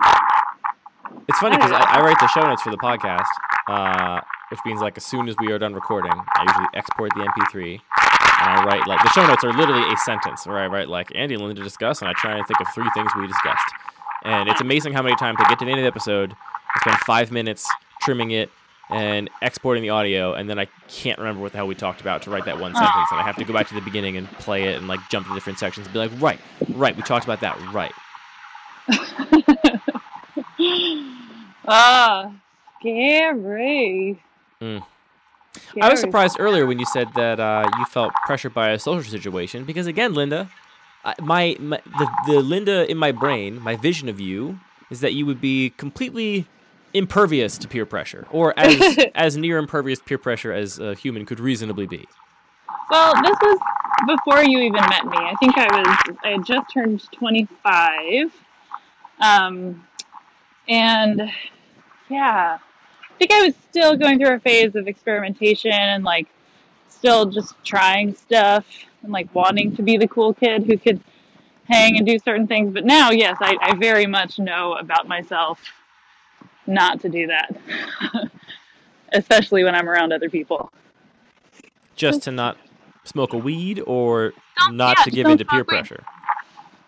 it's 1.29 1.39
funny 1.39 1.57
because 1.57 1.73
I, 1.73 1.99
I 1.99 2.01
write 2.01 2.19
the 2.21 2.29
show 2.29 2.43
notes 2.43 2.63
for 2.63 2.71
the 2.71 2.79
podcast, 2.79 3.27
uh, 3.69 4.21
which 4.51 4.61
means 4.65 4.81
like 4.81 4.97
as 4.97 5.05
soon 5.05 5.29
as 5.29 5.37
we 5.41 5.53
are 5.53 5.59
done 5.59 5.75
recording, 5.75 6.13
I 6.13 6.45
usually 6.47 6.67
export 6.75 7.13
the 7.15 7.21
MP3 7.23 7.81
and 8.41 8.51
I 8.51 8.65
write 8.65 8.87
like 8.87 9.03
the 9.03 9.11
show 9.11 9.27
notes 9.27 9.45
are 9.45 9.53
literally 9.53 9.93
a 9.93 9.97
sentence 9.99 10.47
where 10.47 10.59
I 10.59 10.67
write 10.67 10.89
like 10.89 11.13
Andy 11.15 11.35
and 11.35 11.45
Linda 11.45 11.63
discuss, 11.63 12.01
and 12.01 12.09
I 12.09 12.13
try 12.15 12.37
and 12.37 12.47
think 12.47 12.61
of 12.61 12.67
three 12.75 12.89
things 12.95 13.11
we 13.17 13.27
discussed. 13.27 13.75
And 14.25 14.49
it's 14.49 14.61
amazing 14.61 14.93
how 14.93 15.03
many 15.03 15.17
times 15.17 15.39
I 15.41 15.49
get 15.49 15.59
to 15.61 15.65
the 15.65 15.71
end 15.71 15.81
of 15.81 15.85
the 15.85 15.89
episode, 15.89 16.35
I 16.75 16.81
spend 16.81 16.97
five 16.99 17.31
minutes 17.33 17.69
trimming 18.03 18.31
it 18.33 18.51
and 18.91 19.31
exporting 19.43 19.83
the 19.83 19.91
audio, 19.91 20.35
and 20.35 20.51
then 20.51 20.59
I 20.59 20.67
can't 20.89 21.19
remember 21.19 21.41
what 21.41 21.53
the 21.53 21.59
hell 21.59 21.67
we 21.67 21.75
talked 21.75 22.01
about 22.01 22.23
to 22.23 22.31
write 22.31 22.45
that 22.47 22.59
one 22.59 22.75
sentence, 22.75 23.09
and 23.11 23.21
I 23.21 23.23
have 23.23 23.37
to 23.37 23.45
go 23.45 23.53
back 23.53 23.69
to 23.69 23.75
the 23.75 23.81
beginning 23.81 24.17
and 24.17 24.31
play 24.33 24.65
it 24.65 24.77
and 24.77 24.89
like 24.89 25.01
jump 25.11 25.27
to 25.29 25.35
different 25.35 25.59
sections 25.59 25.87
and 25.87 25.93
be 25.93 25.99
like, 25.99 26.11
right, 26.21 26.41
right, 26.71 26.97
we 26.97 27.03
talked 27.03 27.25
about 27.25 27.41
that, 27.41 27.59
right. 27.73 27.93
Ah, 31.67 32.33
scary. 32.81 34.21
Mm. 34.61 34.83
I 35.81 35.89
was 35.89 36.01
surprised 36.01 36.37
earlier 36.41 36.67
when 36.67 36.79
you 36.79 36.87
said 36.87 37.09
that 37.15 37.39
uh, 37.39 37.69
you 37.79 37.85
felt 37.87 38.13
pressured 38.27 38.55
by 38.55 38.71
a 38.71 38.79
social 38.79 39.11
situation 39.11 39.65
because 39.65 39.87
again, 39.87 40.15
Linda, 40.15 40.51
I, 41.05 41.15
my, 41.21 41.57
my 41.61 41.81
the, 41.99 42.11
the 42.27 42.41
Linda 42.41 42.91
in 42.91 42.97
my 42.97 43.13
brain, 43.13 43.61
my 43.61 43.77
vision 43.77 44.09
of 44.09 44.21
you 44.21 44.59
is 44.91 45.01
that 45.01 45.15
you 45.15 45.27
would 45.27 45.41
be 45.41 45.71
completely 45.77 46.47
impervious 46.95 47.59
to 47.59 47.69
peer 47.69 47.87
pressure, 47.87 48.27
or 48.31 48.59
as 48.59 48.99
as 49.15 49.37
near 49.37 49.59
impervious 49.59 49.99
to 49.99 50.05
peer 50.05 50.19
pressure 50.19 50.53
as 50.53 50.79
a 50.79 50.95
human 50.95 51.27
could 51.27 51.41
reasonably 51.41 51.87
be. 51.87 52.07
Well, 52.91 53.15
this 53.23 53.37
was 53.43 53.59
before 54.07 54.43
you 54.43 54.59
even 54.59 54.81
met 54.81 55.05
me. 55.05 55.17
I 55.17 55.35
think 55.41 55.57
I 55.57 55.67
was 55.67 56.17
I 56.25 56.29
had 56.31 56.45
just 56.45 56.73
turned 56.73 57.03
25. 57.13 58.33
Um 59.21 59.87
and 60.69 61.31
yeah, 62.09 62.59
I 62.59 63.19
think 63.19 63.33
I 63.33 63.43
was 63.43 63.55
still 63.71 63.97
going 63.97 64.19
through 64.19 64.35
a 64.35 64.41
phase 64.41 64.75
of 64.75 64.89
experimentation 64.89 65.73
and 65.73 66.05
like 66.05 66.27
still 66.89 67.27
just 67.27 67.55
trying 67.65 68.15
stuff 68.15 68.67
and 69.03 69.13
like 69.13 69.33
wanting 69.35 69.75
to 69.77 69.83
be 69.83 69.97
the 69.97 70.09
cool 70.09 70.35
kid 70.35 70.65
who 70.65 70.77
could 70.77 71.01
hang 71.69 71.97
and 71.97 72.07
do 72.07 72.19
certain 72.19 72.47
things. 72.47 72.73
But 72.73 72.85
now, 72.85 73.11
yes, 73.11 73.37
I, 73.41 73.57
I 73.61 73.75
very 73.77 74.07
much 74.07 74.39
know 74.39 74.75
about 74.75 75.07
myself 75.07 75.61
not 76.67 77.01
to 77.01 77.09
do 77.09 77.27
that. 77.29 77.55
Especially 79.13 79.65
when 79.65 79.75
I'm 79.75 79.89
around 79.89 80.13
other 80.13 80.31
people. 80.31 80.73
Just 81.97 82.23
to 82.23 82.31
not 82.31 82.57
smoke 83.05 83.33
a 83.33 83.37
weed, 83.39 83.83
or 83.87 84.33
Don't- 84.67 84.77
not 84.77 84.97
yeah, 84.99 85.05
to 85.05 85.11
give 85.11 85.25
don't 85.25 85.33
in 85.33 85.39
to 85.39 85.45
peer 85.45 85.59
smoke 85.61 85.71
weed. 85.71 85.79
pressure. 85.79 86.05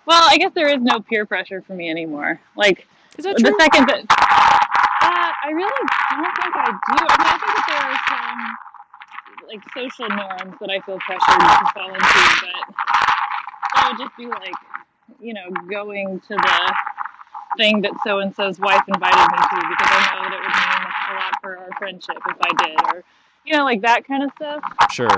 Well, 0.07 0.23
I 0.31 0.37
guess 0.39 0.53
there 0.55 0.69
is 0.69 0.81
no 0.81 1.01
peer 1.01 1.27
pressure 1.27 1.63
for 1.63 1.75
me 1.75 1.91
anymore. 1.91 2.41
Like 2.57 2.87
Is 3.19 3.25
that 3.25 3.37
the 3.37 3.43
true? 3.43 3.57
second 3.59 3.87
that 3.89 4.01
uh, 4.01 5.33
I 5.45 5.51
really 5.51 5.69
don't 6.11 6.37
think 6.43 6.57
I 6.57 6.71
do. 6.71 6.79
I 6.89 7.03
mean, 7.03 7.09
I 7.19 7.39
think 7.39 7.55
that 7.57 7.65
there 7.69 7.85
are 7.91 8.01
some 8.09 9.49
like 9.49 9.63
social 9.75 10.09
norms 10.09 10.57
that 10.61 10.71
I 10.71 10.81
feel 10.81 10.99
pressured 10.99 11.41
to 11.41 11.73
fall 11.75 11.89
into, 11.89 12.01
but 12.41 12.75
that 13.75 13.89
would 13.91 13.99
just 14.05 14.17
be 14.17 14.27
like, 14.27 14.55
you 15.21 15.35
know, 15.35 15.51
going 15.71 16.21
to 16.21 16.29
the 16.35 16.75
thing 17.57 17.81
that 17.83 17.93
so 18.05 18.19
and 18.19 18.35
so's 18.35 18.59
wife 18.59 18.83
invited 18.89 19.17
me 19.17 19.39
to 19.39 19.69
because 19.69 19.89
I 19.91 20.15
know 20.15 20.23
that 20.23 20.33
it 20.33 20.41
would 20.41 20.57
mean 20.59 20.83
a 21.11 21.15
lot 21.15 21.35
for 21.43 21.59
our 21.59 21.71
friendship 21.79 22.17
if 22.29 22.37
I 22.41 22.67
did, 22.67 22.81
or 22.95 23.05
you 23.45 23.57
know, 23.57 23.65
like 23.65 23.81
that 23.83 24.07
kind 24.07 24.23
of 24.23 24.31
stuff. 24.37 24.63
Sure. 24.91 25.11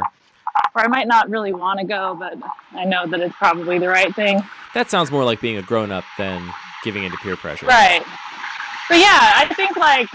Or 0.74 0.82
I 0.82 0.86
might 0.86 1.06
not 1.06 1.28
really 1.28 1.52
want 1.52 1.80
to 1.80 1.84
go, 1.86 2.16
but 2.18 2.38
I 2.72 2.84
know 2.84 3.06
that 3.06 3.20
it's 3.20 3.34
probably 3.36 3.78
the 3.78 3.88
right 3.88 4.14
thing. 4.14 4.42
That 4.74 4.90
sounds 4.90 5.10
more 5.10 5.24
like 5.24 5.40
being 5.40 5.56
a 5.56 5.62
grown 5.62 5.90
up 5.90 6.04
than 6.16 6.48
giving 6.82 7.04
into 7.04 7.16
peer 7.18 7.36
pressure. 7.36 7.66
Right. 7.66 8.02
But 8.88 8.98
yeah, 8.98 9.32
I 9.36 9.52
think 9.54 9.76
like 9.76 10.10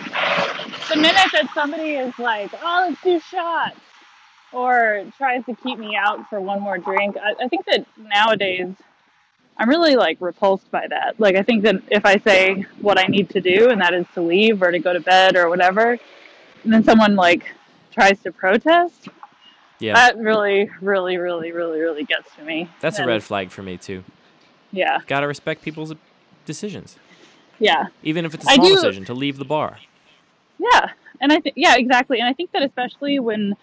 the 0.89 0.95
minute 0.95 1.31
that 1.33 1.49
somebody 1.53 1.91
is 1.91 2.17
like, 2.19 2.51
oh, 2.61 2.85
let's 2.87 3.01
do 3.01 3.19
shots, 3.19 3.79
or 4.51 5.05
tries 5.17 5.45
to 5.45 5.55
keep 5.55 5.79
me 5.79 5.95
out 5.95 6.29
for 6.29 6.39
one 6.39 6.61
more 6.61 6.77
drink, 6.77 7.17
I, 7.17 7.43
I 7.43 7.47
think 7.47 7.65
that 7.65 7.85
nowadays 7.97 8.73
I'm 9.59 9.67
really 9.69 9.95
like 9.97 10.17
repulsed 10.21 10.71
by 10.71 10.87
that. 10.87 11.19
Like, 11.19 11.35
I 11.35 11.43
think 11.43 11.63
that 11.63 11.75
if 11.91 12.05
I 12.05 12.17
say 12.19 12.65
what 12.81 12.97
I 12.97 13.03
need 13.07 13.29
to 13.31 13.41
do, 13.41 13.69
and 13.69 13.81
that 13.81 13.93
is 13.93 14.05
to 14.13 14.21
leave 14.21 14.63
or 14.63 14.71
to 14.71 14.79
go 14.79 14.93
to 14.93 15.01
bed 15.01 15.35
or 15.35 15.49
whatever, 15.49 15.99
and 16.63 16.73
then 16.73 16.83
someone 16.83 17.15
like 17.17 17.43
tries 17.91 18.19
to 18.21 18.31
protest, 18.31 19.09
Yeah, 19.79 19.93
that 19.95 20.17
really, 20.17 20.69
really, 20.81 21.17
really, 21.17 21.51
really, 21.51 21.79
really 21.81 22.05
gets 22.05 22.33
to 22.37 22.43
me. 22.43 22.69
that's 22.79 22.99
a 22.99 23.05
red 23.05 23.21
flag 23.21 23.51
for 23.51 23.61
me 23.61 23.75
too. 23.77 24.03
Yeah, 24.71 24.99
Gotta 25.07 25.27
respect 25.27 25.61
people's 25.61 25.93
decisions, 26.45 26.97
yeah. 27.59 27.87
even 28.03 28.23
if 28.25 28.33
it's 28.33 28.45
a 28.49 28.53
small 28.53 28.69
decision 28.69 29.03
to 29.05 29.13
leave 29.13 29.37
the 29.37 29.45
bar. 29.45 29.79
Yeah, 30.57 30.91
and 31.19 31.33
I 31.33 31.39
think 31.41 31.55
yeah, 31.57 31.75
exactly, 31.75 32.19
and 32.19 32.27
I 32.29 32.33
think 32.33 32.51
that 32.53 32.61
especially 32.61 33.19
when 33.19 33.55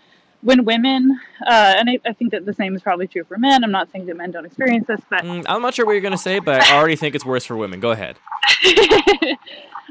when 0.46 0.64
women, 0.64 1.18
uh, 1.44 1.74
and 1.76 1.90
I, 1.90 1.98
I 2.06 2.12
think 2.12 2.30
that 2.30 2.46
the 2.46 2.52
same 2.52 2.76
is 2.76 2.80
probably 2.80 3.08
true 3.08 3.24
for 3.24 3.36
men. 3.36 3.64
I'm 3.64 3.72
not 3.72 3.90
saying 3.90 4.06
that 4.06 4.16
men 4.16 4.30
don't 4.30 4.46
experience 4.46 4.86
this, 4.86 5.00
but 5.10 5.24
Mm, 5.24 5.44
I'm 5.48 5.60
not 5.60 5.74
sure 5.74 5.84
what 5.84 5.92
you're 5.92 6.00
gonna 6.00 6.16
say, 6.16 6.38
but 6.38 6.62
I 6.62 6.76
already 6.78 6.94
think 6.94 7.16
it's 7.16 7.24
worse 7.24 7.44
for 7.44 7.56
women. 7.56 7.80
Go 7.80 7.90
ahead. 7.90 8.16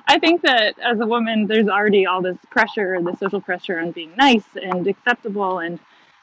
I 0.08 0.18
think 0.18 0.44
that 0.44 0.80
as 0.80 1.02
a 1.02 1.06
woman, 1.06 1.48
there's 1.48 1.68
already 1.68 2.06
all 2.06 2.22
this 2.22 2.38
pressure, 2.50 2.98
the 3.02 3.18
social 3.18 3.42
pressure 3.42 3.80
on 3.80 3.92
being 3.92 4.14
nice 4.16 4.46
and 4.56 4.88
acceptable, 4.88 5.60
and 5.60 5.78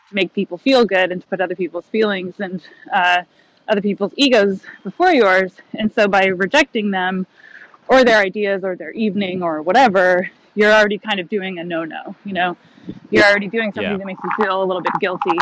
to 0.08 0.14
make 0.14 0.32
people 0.32 0.56
feel 0.56 0.86
good, 0.86 1.12
and 1.12 1.20
to 1.20 1.26
put 1.26 1.42
other 1.42 1.54
people's 1.54 1.86
feelings 1.86 2.36
and 2.40 2.62
uh, 2.90 3.24
other 3.68 3.82
people's 3.82 4.14
egos 4.16 4.62
before 4.82 5.12
yours. 5.12 5.52
And 5.74 5.92
so 5.92 6.08
by 6.08 6.24
rejecting 6.26 6.90
them, 6.90 7.26
or 7.86 8.02
their 8.02 8.18
ideas, 8.18 8.64
or 8.64 8.76
their 8.76 8.92
evening, 8.92 9.42
or 9.42 9.60
whatever, 9.60 10.30
you're 10.54 10.72
already 10.72 10.98
kind 10.98 11.18
of 11.20 11.28
doing 11.28 11.58
a 11.58 11.64
no-no. 11.64 12.14
You 12.24 12.32
know, 12.34 12.56
you're 13.10 13.24
already 13.24 13.48
doing 13.48 13.72
something 13.72 13.90
Yeah. 13.92 13.96
that 13.96 14.06
makes 14.06 14.20
you 14.22 14.30
feel 14.44 14.62
a 14.62 14.66
little 14.66 14.82
bit 14.82 14.92
guilty. 15.00 15.38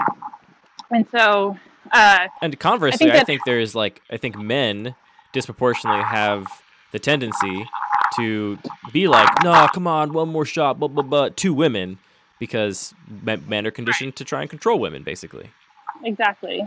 And 0.91 1.07
so, 1.11 1.57
uh, 1.93 2.29
And 2.43 2.59
conversely, 2.59 3.11
I 3.11 3.17
that- 3.19 3.27
think 3.27 3.43
there 3.45 3.61
is 3.61 3.75
like 3.75 4.03
I 4.11 4.17
think 4.17 4.37
men 4.37 4.95
disproportionately 5.33 6.03
have 6.03 6.47
the 6.93 6.99
tendency 6.99 7.67
to 8.17 8.59
be 8.93 9.07
like, 9.07 9.29
"No, 9.45 9.69
come 9.73 9.87
on, 9.87 10.13
one 10.13 10.29
more 10.29 10.45
shot," 10.45 10.79
blah 10.81 10.89
blah 10.89 11.05
blah, 11.05 11.29
to 11.37 11.55
women 11.55 11.99
because 12.41 12.95
men 13.25 13.67
are 13.67 13.71
conditioned 13.71 14.17
to 14.17 14.25
try 14.25 14.41
and 14.41 14.51
control 14.51 14.79
women, 14.81 15.03
basically. 15.03 15.51
Exactly. 16.05 16.67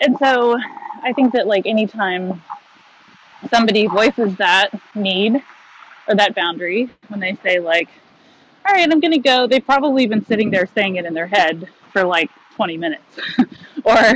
And 0.00 0.18
so 0.18 0.58
I 1.02 1.12
think 1.14 1.32
that 1.32 1.46
like 1.46 1.64
anytime 1.66 2.42
somebody 3.50 3.86
voices 3.86 4.34
that 4.36 4.70
need 4.94 5.42
or 6.08 6.14
that 6.14 6.34
boundary 6.34 6.88
when 7.08 7.20
they 7.20 7.36
say 7.42 7.58
like, 7.58 7.88
all 8.66 8.74
right, 8.74 8.90
I'm 8.90 9.00
gonna 9.00 9.18
go, 9.18 9.46
they've 9.46 9.64
probably 9.64 10.06
been 10.06 10.24
sitting 10.24 10.50
there 10.50 10.68
saying 10.74 10.96
it 10.96 11.04
in 11.04 11.14
their 11.14 11.26
head 11.26 11.68
for 11.92 12.04
like 12.04 12.30
20 12.54 12.76
minutes. 12.78 13.02
or 13.84 14.14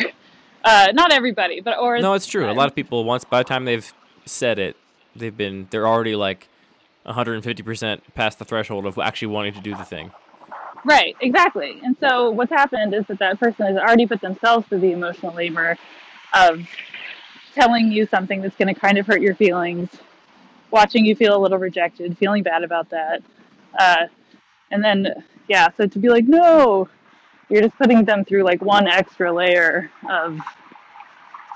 uh, 0.64 0.88
not 0.92 1.12
everybody, 1.12 1.60
but 1.60 1.78
or 1.78 1.98
No, 1.98 2.14
it's 2.14 2.26
true. 2.26 2.50
A 2.50 2.52
lot 2.52 2.68
of 2.68 2.74
people 2.74 3.04
once 3.04 3.24
by 3.24 3.38
the 3.38 3.44
time 3.44 3.64
they've 3.64 3.92
said 4.24 4.58
it, 4.58 4.76
they've 5.16 5.36
been 5.36 5.66
they're 5.70 5.86
already 5.86 6.16
like 6.16 6.48
150% 7.06 8.00
past 8.14 8.38
the 8.38 8.44
threshold 8.44 8.86
of 8.86 8.98
actually 8.98 9.28
wanting 9.28 9.54
to 9.54 9.60
do 9.60 9.74
the 9.76 9.84
thing. 9.84 10.10
Right, 10.84 11.16
exactly. 11.20 11.80
And 11.82 11.96
so 12.00 12.30
what's 12.30 12.50
happened 12.50 12.94
is 12.94 13.06
that 13.08 13.18
that 13.18 13.38
person 13.38 13.66
has 13.66 13.76
already 13.76 14.06
put 14.06 14.20
themselves 14.20 14.66
through 14.68 14.80
the 14.80 14.92
emotional 14.92 15.34
labor 15.34 15.76
of 16.32 16.66
telling 17.54 17.92
you 17.92 18.06
something 18.06 18.40
that's 18.40 18.56
going 18.56 18.72
to 18.72 18.78
kind 18.78 18.96
of 18.96 19.06
hurt 19.06 19.20
your 19.20 19.34
feelings, 19.34 19.88
watching 20.70 21.04
you 21.04 21.14
feel 21.14 21.36
a 21.36 21.40
little 21.40 21.58
rejected, 21.58 22.16
feeling 22.18 22.42
bad 22.42 22.62
about 22.62 22.90
that. 22.90 23.22
Uh, 23.78 24.06
and 24.70 24.82
then, 24.82 25.24
yeah, 25.48 25.68
so 25.76 25.86
to 25.86 25.98
be 25.98 26.08
like, 26.08 26.24
no, 26.26 26.88
you're 27.48 27.62
just 27.62 27.76
putting 27.76 28.04
them 28.04 28.24
through 28.24 28.44
like 28.44 28.62
one 28.62 28.86
extra 28.86 29.32
layer 29.32 29.90
of 30.08 30.38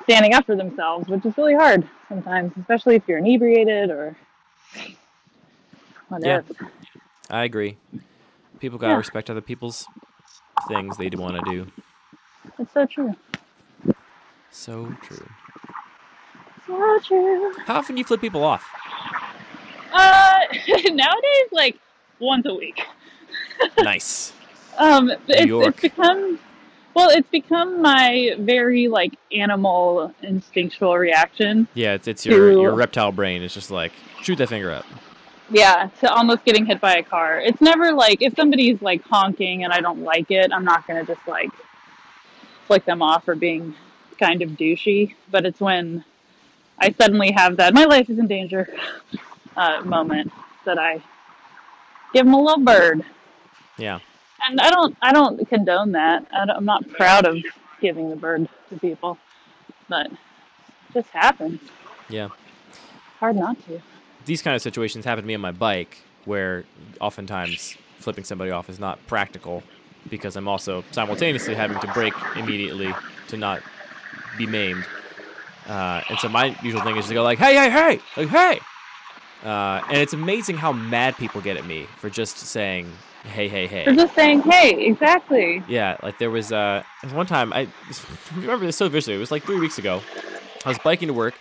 standing 0.03 0.35
up 0.35 0.45
for 0.47 0.57
themselves, 0.57 1.09
which 1.09 1.25
is 1.25 1.37
really 1.39 1.55
hard 1.55 1.89
sometimes, 2.09 2.53
especially 2.61 2.97
if 2.97 3.03
you're 3.07 3.19
inebriated 3.19 3.91
or 3.91 4.17
whatever. 6.09 6.45
Yeah. 6.61 6.69
I 7.31 7.45
agree. 7.45 7.77
People 8.59 8.79
gotta 8.79 8.93
Yeah. 8.93 8.99
respect 8.99 9.31
other 9.31 9.41
people's 9.41 9.87
things 10.69 10.97
they 10.97 11.09
want 11.11 11.45
to 11.45 11.51
do. 11.51 11.67
It's 12.59 12.73
so 12.73 12.87
true. 12.87 13.15
So 14.51 14.95
true. 15.03 15.27
So 16.67 16.99
true. 17.01 17.53
How 17.67 17.77
often 17.77 17.95
do 17.95 18.01
you 18.01 18.05
flip 18.05 18.21
people 18.21 18.43
off? 18.43 18.67
Uh, 19.93 20.41
nowadays, 20.91 21.49
like 21.53 21.79
once 22.19 22.47
a 22.47 22.55
week. 22.55 22.83
nice. 23.79 24.33
Um, 24.79 25.11
it's, 25.29 25.47
York. 25.47 25.69
it's 25.69 25.81
become 25.81 26.39
well, 26.95 27.11
it's 27.11 27.29
become 27.31 27.83
my 27.83 28.37
very 28.39 28.89
like 28.89 29.15
animal 29.33 30.15
instinctual 30.23 30.97
reaction. 30.97 31.67
Yeah, 31.75 31.95
it's, 31.95 32.09
it's 32.09 32.25
your 32.25 32.53
To- 32.53 32.61
your 32.61 32.75
reptile 32.75 33.13
brain. 33.13 33.43
It's 33.43 33.55
just 33.55 33.71
like 33.71 33.93
shoot 34.23 34.37
that 34.37 34.49
finger 34.49 34.71
up. 34.73 34.87
Yeah, 35.51 35.91
to 36.01 36.13
almost 36.13 36.45
getting 36.45 36.65
hit 36.65 36.81
by 36.81 36.97
a 36.97 37.03
car. 37.03 37.39
It's 37.41 37.61
never 37.61 37.93
like 37.93 38.23
if 38.23 38.35
somebody's 38.35 38.81
like 38.81 39.03
honking 39.03 39.65
and 39.65 39.73
I 39.73 39.81
don't 39.81 40.03
like 40.03 40.31
it, 40.31 40.53
I'm 40.53 40.65
not 40.65 40.87
gonna 40.87 41.05
just 41.05 41.21
like 41.29 41.51
flick 42.67 42.85
them 42.85 43.03
off 43.03 43.25
for 43.25 43.35
being 43.35 43.75
kind 44.19 44.41
of 44.41 44.51
douchey. 44.51 45.15
But 45.31 45.45
it's 45.45 45.61
when 45.61 46.05
I 46.79 46.93
suddenly 46.93 47.33
have 47.33 47.57
that 47.59 47.75
my 47.75 47.85
life 47.85 48.11
is 48.11 48.19
in 48.19 48.27
danger 48.27 48.69
uh, 49.57 49.83
moment 49.85 50.33
that 50.65 50.79
I 50.79 51.03
give 52.13 52.25
them 52.27 52.35
a 52.35 52.43
little 52.43 52.65
bird. 52.65 53.03
Yeah. 53.79 54.01
And 54.47 54.61
I 54.61 54.71
don't 54.71 54.97
I 55.01 55.13
don't 55.13 55.49
condone 55.49 55.93
that. 55.93 56.27
I 56.33 56.51
I'm 56.51 56.65
not 56.65 56.89
proud 56.89 57.27
of 57.27 57.39
giving 57.81 58.11
the 58.11 58.17
bird 58.17 58.49
to 58.71 58.79
people, 58.79 59.19
but 59.89 60.07
it 60.07 60.19
just 60.93 61.09
happens. 61.09 61.61
Yeah. 62.09 62.29
Hard 63.21 63.37
not 63.37 63.57
to. 63.67 63.81
These 64.25 64.43
kind 64.43 64.55
of 64.55 64.63
situations 64.63 65.05
happen 65.05 65.25
to 65.25 65.29
me 65.29 65.35
on 65.35 65.41
my 65.41 65.53
bike, 65.53 65.99
where 66.25 66.65
oftentimes 67.01 67.77
flipping 67.99 68.25
somebody 68.25 68.51
off 68.51 68.69
is 68.69 68.79
not 68.79 69.05
practical, 69.07 69.63
because 70.11 70.37
I'm 70.37 70.49
also 70.49 70.85
simultaneously 70.91 71.55
having 71.55 71.79
to 71.81 71.87
brake 71.89 72.15
immediately 72.37 72.93
to 73.29 73.37
not 73.37 73.63
be 74.37 74.47
maimed. 74.47 74.85
Uh, 75.67 76.03
and 76.09 76.19
so 76.19 76.29
my 76.29 76.57
usual 76.63 76.83
thing 76.83 76.97
is 76.97 77.07
to 77.09 77.15
go 77.15 77.23
like, 77.23 77.39
"Hey, 77.39 77.55
hey, 77.55 77.71
hey, 77.71 78.01
like, 78.17 78.29
hey!" 78.29 78.61
Uh, 79.45 79.83
and 79.89 79.99
it's 79.99 80.13
amazing 80.13 80.57
how 80.57 80.73
mad 80.73 81.17
people 81.17 81.41
get 81.41 81.57
at 81.57 81.67
me 81.67 81.87
for 81.99 82.09
just 82.09 82.39
saying, 82.39 82.91
"Hey, 83.25 83.49
hey, 83.49 83.67
hey." 83.67 83.85
They're 83.85 83.95
just 83.95 84.15
saying, 84.15 84.43
hey, 84.43 84.87
exactly. 84.87 85.63
Yeah, 85.69 85.97
like 86.03 86.19
there 86.19 86.31
was 86.31 86.53
uh 86.53 86.83
one 87.13 87.27
time 87.27 87.53
I 87.53 87.69
remember 88.35 88.67
this 88.67 88.77
so 88.77 88.89
vividly. 88.89 89.15
It 89.15 89.19
was 89.19 89.31
like 89.31 89.45
three 89.45 89.61
weeks 89.61 89.79
ago. 89.79 90.03
I 90.65 90.69
was 90.69 90.79
biking 90.79 91.09
to 91.09 91.15
work 91.15 91.35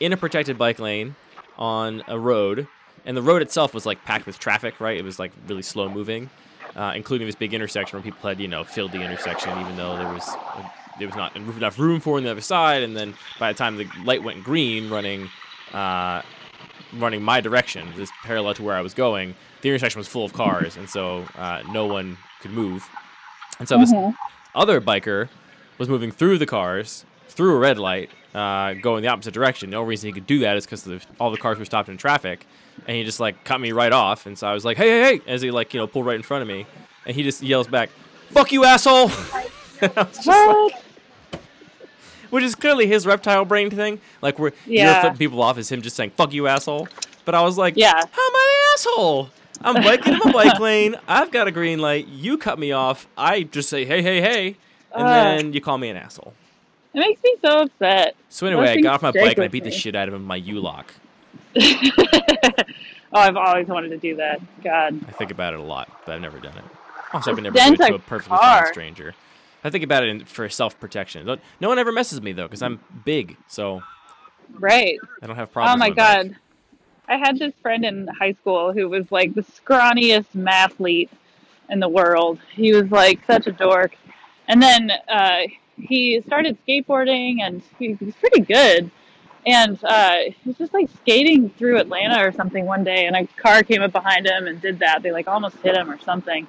in 0.00 0.12
a 0.12 0.16
protected 0.16 0.58
bike 0.58 0.78
lane 0.78 1.14
on 1.58 2.02
a 2.08 2.18
road, 2.18 2.68
and 3.06 3.16
the 3.16 3.22
road 3.22 3.40
itself 3.40 3.72
was 3.72 3.86
like 3.86 4.04
packed 4.04 4.26
with 4.26 4.38
traffic. 4.38 4.80
Right, 4.80 4.98
it 4.98 5.04
was 5.04 5.18
like 5.18 5.32
really 5.48 5.62
slow 5.62 5.88
moving, 5.88 6.28
uh, 6.74 6.92
including 6.94 7.26
this 7.26 7.36
big 7.36 7.54
intersection 7.54 7.98
where 7.98 8.04
people 8.04 8.28
had 8.28 8.38
you 8.40 8.48
know 8.48 8.64
filled 8.64 8.92
the 8.92 9.00
intersection, 9.02 9.58
even 9.60 9.76
though 9.76 9.96
there 9.96 10.12
was 10.12 10.26
there 10.98 11.06
was 11.08 11.16
not 11.16 11.34
enough 11.36 11.78
room 11.78 12.00
for 12.00 12.16
on 12.16 12.24
the 12.24 12.30
other 12.30 12.40
side. 12.40 12.82
And 12.82 12.96
then 12.96 13.14
by 13.38 13.52
the 13.52 13.58
time 13.58 13.76
the 13.76 13.86
light 14.04 14.22
went 14.22 14.42
green, 14.44 14.90
running. 14.90 15.28
Uh, 15.72 16.22
running 16.98 17.20
my 17.20 17.40
direction, 17.40 17.86
this 17.96 18.10
parallel 18.22 18.54
to 18.54 18.62
where 18.62 18.76
I 18.76 18.80
was 18.80 18.94
going, 18.94 19.34
the 19.60 19.68
intersection 19.68 19.98
was 19.98 20.06
full 20.08 20.24
of 20.24 20.32
cars, 20.32 20.76
and 20.76 20.88
so 20.88 21.24
uh, 21.36 21.62
no 21.70 21.84
one 21.86 22.16
could 22.40 22.52
move. 22.52 22.88
And 23.58 23.68
so 23.68 23.76
this 23.76 23.92
Mhm. 23.92 24.14
other 24.54 24.80
biker 24.80 25.28
was 25.78 25.88
moving 25.88 26.10
through 26.12 26.38
the 26.38 26.46
cars, 26.46 27.04
through 27.28 27.54
a 27.56 27.58
red 27.58 27.78
light, 27.78 28.08
uh, 28.34 28.74
going 28.74 29.02
the 29.02 29.08
opposite 29.08 29.34
direction. 29.34 29.70
The 29.70 29.76
only 29.76 29.90
reason 29.90 30.06
he 30.08 30.12
could 30.12 30.26
do 30.28 30.38
that 30.38 30.56
is 30.56 30.64
because 30.64 30.88
all 31.18 31.30
the 31.30 31.36
cars 31.36 31.58
were 31.58 31.64
stopped 31.64 31.88
in 31.88 31.96
traffic, 31.98 32.46
and 32.86 32.96
he 32.96 33.02
just 33.04 33.20
like 33.20 33.44
cut 33.44 33.60
me 33.60 33.72
right 33.72 33.92
off. 33.92 34.24
And 34.24 34.38
so 34.38 34.46
I 34.46 34.54
was 34.54 34.64
like, 34.64 34.76
"Hey, 34.76 34.88
hey, 34.88 35.16
hey!" 35.16 35.20
As 35.26 35.42
he 35.42 35.50
like 35.50 35.74
you 35.74 35.80
know 35.80 35.86
pulled 35.86 36.06
right 36.06 36.16
in 36.16 36.22
front 36.22 36.42
of 36.42 36.48
me, 36.48 36.64
and 37.04 37.14
he 37.16 37.22
just 37.24 37.42
yells 37.42 37.66
back, 37.66 37.90
"Fuck 38.30 38.52
you, 38.52 38.64
asshole!" 38.64 39.08
I 39.82 39.88
was 39.88 40.14
just 40.14 40.26
like, 40.28 40.46
What? 40.46 40.72
Which 42.30 42.44
is 42.44 42.54
clearly 42.54 42.86
his 42.86 43.06
reptile 43.06 43.44
brain 43.44 43.70
thing. 43.70 44.00
Like 44.22 44.38
where 44.38 44.52
you're 44.66 44.94
flipping 45.00 45.18
people 45.18 45.42
off 45.42 45.58
is 45.58 45.70
him 45.70 45.82
just 45.82 45.96
saying 45.96 46.10
"fuck 46.16 46.32
you, 46.32 46.46
asshole." 46.46 46.88
But 47.24 47.34
I 47.34 47.42
was 47.42 47.58
like, 47.58 47.74
Yeah. 47.76 47.92
how 47.92 48.00
am 48.00 48.36
I 48.36 48.48
an 48.52 48.72
asshole? 48.74 49.30
I'm 49.62 49.74
biking 49.82 50.12
in 50.12 50.20
my 50.24 50.32
bike 50.32 50.60
lane. 50.60 50.96
I've 51.08 51.30
got 51.30 51.48
a 51.48 51.50
green 51.50 51.78
light. 51.80 52.06
You 52.08 52.38
cut 52.38 52.58
me 52.58 52.72
off. 52.72 53.06
I 53.16 53.42
just 53.42 53.68
say 53.68 53.84
hey, 53.84 54.02
hey, 54.02 54.20
hey, 54.20 54.56
and 54.94 55.02
Ugh. 55.06 55.38
then 55.38 55.52
you 55.52 55.60
call 55.60 55.78
me 55.78 55.88
an 55.88 55.96
asshole. 55.96 56.34
It 56.94 57.00
makes 57.00 57.22
me 57.22 57.36
so 57.44 57.62
upset. 57.62 58.14
So 58.30 58.46
anyway, 58.46 58.68
I 58.68 58.80
got 58.80 58.94
off 58.94 59.02
my 59.02 59.12
bike 59.12 59.36
and 59.36 59.44
I 59.44 59.48
beat 59.48 59.64
the 59.64 59.70
shit 59.70 59.94
out 59.94 60.08
of 60.08 60.14
him 60.14 60.20
with 60.22 60.28
my 60.28 60.36
U-lock. 60.36 60.94
oh, 61.58 61.60
I've 63.12 63.36
always 63.36 63.66
wanted 63.66 63.90
to 63.90 63.98
do 63.98 64.16
that. 64.16 64.40
God. 64.62 65.00
I 65.08 65.12
think 65.12 65.30
about 65.30 65.54
it 65.54 65.60
a 65.60 65.62
lot, 65.62 65.88
but 66.06 66.14
I've 66.14 66.20
never 66.20 66.38
done 66.38 66.56
it. 66.56 66.64
Also, 67.12 67.30
I've 67.32 67.40
never 67.42 67.56
done 67.56 67.74
it 67.74 67.76
to 67.78 67.92
a 67.92 67.94
a 67.96 67.98
perfectly 67.98 68.36
fine 68.38 68.66
stranger. 68.68 69.14
I 69.66 69.70
think 69.70 69.84
about 69.84 70.04
it 70.04 70.10
in, 70.10 70.24
for 70.24 70.48
self-protection. 70.48 71.26
No 71.60 71.68
one 71.68 71.78
ever 71.78 71.90
messes 71.92 72.18
with 72.18 72.24
me 72.24 72.32
though, 72.32 72.44
because 72.44 72.62
I'm 72.62 72.80
big, 73.04 73.36
so 73.48 73.82
Right. 74.52 74.98
I 75.22 75.26
don't 75.26 75.36
have 75.36 75.52
problems. 75.52 75.74
Oh 75.74 75.78
my 75.78 75.90
god. 75.90 76.36
I 77.08 77.16
had 77.16 77.38
this 77.38 77.52
friend 77.62 77.84
in 77.84 78.08
high 78.08 78.32
school 78.32 78.72
who 78.72 78.88
was 78.88 79.10
like 79.12 79.34
the 79.34 79.42
scrawniest 79.42 80.26
mathlete 80.36 81.08
in 81.68 81.80
the 81.80 81.88
world. 81.88 82.38
He 82.52 82.72
was 82.72 82.90
like 82.90 83.24
such 83.26 83.46
a 83.46 83.52
dork. 83.52 83.96
And 84.48 84.62
then 84.62 84.90
uh, 85.08 85.42
he 85.76 86.22
started 86.26 86.58
skateboarding 86.66 87.40
and 87.40 87.62
he 87.78 87.94
was 88.00 88.14
pretty 88.16 88.40
good. 88.40 88.90
And 89.46 89.78
uh, 89.84 90.16
he 90.42 90.48
was 90.48 90.58
just 90.58 90.74
like 90.74 90.88
skating 91.02 91.50
through 91.50 91.78
Atlanta 91.78 92.26
or 92.26 92.32
something 92.32 92.66
one 92.66 92.82
day, 92.82 93.06
and 93.06 93.14
a 93.14 93.26
car 93.40 93.62
came 93.62 93.80
up 93.80 93.92
behind 93.92 94.26
him 94.26 94.48
and 94.48 94.60
did 94.60 94.80
that. 94.80 95.04
They 95.04 95.12
like 95.12 95.28
almost 95.28 95.56
hit 95.58 95.76
him 95.76 95.88
or 95.88 96.00
something. 96.00 96.48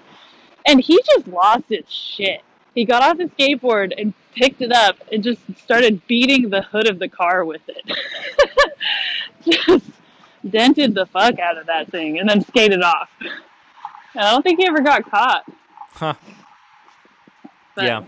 And 0.66 0.82
he 0.82 1.00
just 1.06 1.28
lost 1.28 1.66
his 1.70 1.88
shit. 1.88 2.42
He 2.78 2.86
got 2.86 3.02
off 3.02 3.18
his 3.18 3.32
skateboard 3.32 3.92
and 3.98 4.14
picked 4.36 4.62
it 4.62 4.72
up 4.72 4.98
and 5.12 5.24
just 5.24 5.42
started 5.58 6.06
beating 6.06 6.52
the 6.52 6.62
hood 6.62 6.88
of 6.88 7.00
the 7.00 7.10
car 7.10 7.44
with 7.44 7.62
it. 7.68 7.82
just 9.50 9.86
dented 10.48 10.94
the 10.94 11.08
fuck 11.08 11.40
out 11.40 11.58
of 11.58 11.66
that 11.66 11.90
thing 11.90 12.20
and 12.20 12.30
then 12.30 12.42
skated 12.46 12.84
off. 12.84 13.10
And 13.20 13.32
I 14.14 14.30
don't 14.30 14.44
think 14.44 14.60
he 14.60 14.68
ever 14.68 14.82
got 14.82 15.10
caught. 15.10 15.44
Huh. 15.94 16.14
But- 17.76 17.86
yeah. 17.86 18.04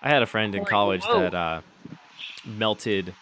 I 0.00 0.08
had 0.08 0.22
a 0.22 0.26
friend 0.26 0.54
in 0.54 0.60
Like, 0.62 0.70
college 0.70 1.04
whoa. 1.04 1.20
that 1.20 1.34
uh, 1.34 1.60
melted 2.46 3.12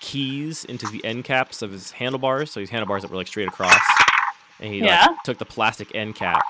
keys 0.00 0.64
into 0.64 0.88
the 0.88 1.04
end 1.04 1.22
caps 1.22 1.62
of 1.62 1.70
his 1.70 1.92
handlebars. 1.92 2.50
So 2.50 2.58
his 2.58 2.70
handlebars 2.70 3.02
that 3.02 3.12
were 3.12 3.16
like 3.16 3.28
straight 3.28 3.46
across, 3.46 3.78
and 4.58 4.74
he 4.74 4.80
Yeah. 4.80 5.06
like 5.06 5.22
took 5.22 5.38
the 5.38 5.44
plastic 5.44 5.94
end 5.94 6.16
cap 6.16 6.42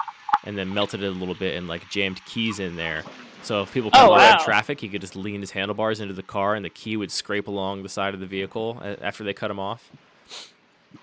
and 0.45 0.57
then 0.57 0.73
melted 0.73 1.03
it 1.03 1.09
a 1.09 1.11
little 1.11 1.35
bit 1.35 1.57
and 1.59 1.69
like 1.69 1.91
jammed 1.91 2.25
keys 2.25 2.59
in 2.59 2.77
there. 2.77 3.03
So 3.47 3.63
if 3.63 3.73
people 3.73 3.91
Oh, 3.95 3.97
come 3.97 4.05
out 4.11 4.11
wow. 4.19 4.33
in 4.33 4.45
traffic, 4.45 4.81
he 4.81 4.89
could 4.89 5.01
just 5.01 5.15
lean 5.15 5.41
his 5.41 5.53
handlebars 5.53 6.01
into 6.01 6.13
the 6.15 6.23
car, 6.25 6.57
and 6.57 6.65
the 6.65 6.69
key 6.71 6.97
would 6.97 7.13
scrape 7.13 7.47
along 7.47 7.85
the 7.85 7.89
side 7.89 8.13
of 8.13 8.19
the 8.19 8.27
vehicle 8.27 8.83
after 9.01 9.23
they 9.23 9.33
cut 9.33 9.53
him 9.53 9.61
off. 9.61 9.89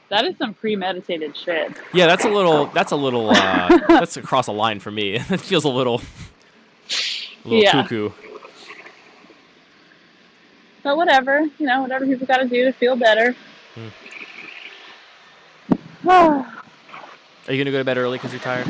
That 0.09 0.25
is 0.25 0.37
some 0.37 0.53
premeditated 0.53 1.37
shit. 1.37 1.71
Yeah, 1.93 2.05
that's 2.07 2.25
a 2.25 2.29
little. 2.29 2.65
That's 2.73 2.91
a 2.91 2.97
little. 2.97 3.29
Uh, 3.29 3.69
that's 3.87 4.17
across 4.17 4.47
a 4.47 4.51
line 4.51 4.79
for 4.81 4.91
me. 4.91 5.13
it 5.29 5.39
feels 5.39 5.63
a 5.63 5.69
little. 5.69 6.01
A 7.45 7.47
little 7.47 7.63
Yeah. 7.63 7.71
cuckoo. 7.71 8.09
But 10.83 10.97
whatever, 10.97 11.39
you 11.57 11.65
know, 11.65 11.81
whatever 11.81 12.05
people 12.05 12.27
got 12.27 12.37
to 12.39 12.47
do 12.49 12.65
to 12.65 12.73
feel 12.73 12.97
better. 12.97 13.35
Hmm. 13.75 13.87
Are 16.09 17.53
you 17.53 17.57
gonna 17.63 17.71
go 17.71 17.77
to 17.77 17.85
bed 17.85 17.97
early 17.97 18.17
because 18.17 18.33
you're 18.33 18.41
tired? 18.41 18.67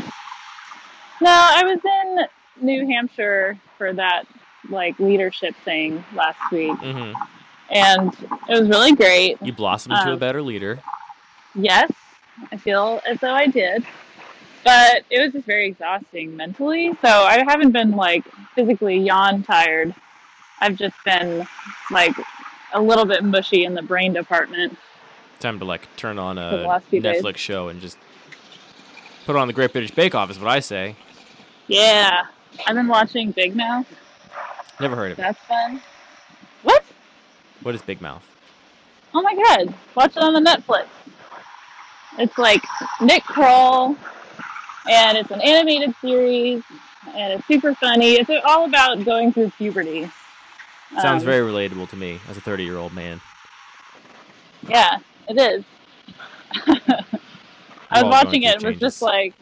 No, 1.21 1.31
I 1.31 1.63
was 1.63 1.79
in 1.83 2.25
New 2.61 2.85
Hampshire 2.87 3.57
for 3.77 3.93
that 3.93 4.25
like 4.69 4.97
leadership 4.99 5.55
thing 5.65 6.03
last 6.15 6.39
week, 6.51 6.71
Mm-hmm. 6.77 7.21
and 7.71 8.13
it 8.49 8.59
was 8.59 8.69
really 8.69 8.95
great. 8.95 9.37
You 9.41 9.51
blossom 9.53 9.91
into 9.91 10.09
a 10.09 10.13
Um, 10.13 10.19
better 10.19 10.41
leader. 10.41 10.79
Yes, 11.55 11.91
I 12.51 12.57
feel 12.57 13.01
as 13.05 13.19
though 13.19 13.33
I 13.33 13.47
did. 13.47 13.85
But 14.63 15.03
it 15.09 15.21
was 15.21 15.33
just 15.33 15.45
very 15.45 15.67
exhausting 15.67 16.37
mentally. 16.37 16.93
So 17.01 17.09
I 17.09 17.43
haven't 17.45 17.71
been 17.71 17.91
like 17.91 18.23
physically 18.55 18.97
yawn 18.97 19.43
tired. 19.43 19.93
I've 20.61 20.77
just 20.77 20.95
been 21.03 21.45
like 21.91 22.15
a 22.73 22.81
little 22.81 23.03
bit 23.03 23.25
mushy 23.25 23.65
in 23.65 23.73
the 23.73 23.81
brain 23.81 24.13
department. 24.13 24.77
Time 25.41 25.59
to 25.59 25.65
like 25.65 25.93
turn 25.97 26.17
on 26.17 26.37
a 26.37 26.79
Netflix 26.93 27.23
days. 27.33 27.39
show 27.41 27.67
and 27.67 27.81
just 27.81 27.97
put 29.25 29.35
on 29.35 29.47
the 29.47 29.53
Great 29.53 29.73
British 29.73 29.91
Bake 29.91 30.15
Off 30.15 30.31
is 30.31 30.39
what 30.39 30.47
I 30.49 30.61
say. 30.61 30.95
Yeah. 31.67 32.23
I've 32.67 32.75
been 32.75 32.87
watching 32.87 33.31
Big 33.31 33.55
Mouth. 33.55 33.87
Never 34.79 34.95
heard 34.95 35.11
of 35.11 35.19
it. 35.19 35.21
That's 35.21 35.39
fun. 35.45 35.81
What? 36.63 36.83
What 37.61 37.75
is 37.75 37.81
Big 37.81 38.01
Mouth? 38.01 38.25
Oh 39.13 39.21
my 39.21 39.35
god. 39.35 39.73
Watch 39.95 40.17
it 40.17 40.23
on 40.23 40.33
the 40.33 40.39
Netflix. 40.39 40.85
It's 42.17 42.37
like 42.37 42.63
Nick 43.01 43.23
Kroll 43.23 43.95
and 44.89 45.17
it's 45.17 45.31
an 45.31 45.41
animated 45.41 45.93
series 46.01 46.63
and 47.15 47.33
it's 47.33 47.47
super 47.47 47.73
funny. 47.75 48.13
It's 48.13 48.29
all 48.45 48.65
about 48.65 49.03
going 49.05 49.31
through 49.33 49.51
puberty. 49.57 50.09
Sounds 51.01 51.23
Um, 51.23 51.25
very 51.29 51.49
relatable 51.49 51.89
to 51.89 51.95
me 51.95 52.19
as 52.29 52.37
a 52.37 52.41
30 52.41 52.63
year 52.63 52.77
old 52.77 52.93
man. 52.93 53.19
Yeah, 54.67 54.99
it 55.27 55.37
is. 55.39 55.63
I 57.89 58.01
was 58.03 58.11
watching 58.11 58.43
it 58.43 58.55
and 58.55 58.63
was 58.63 58.79
just 58.79 59.01
like, 59.01 59.33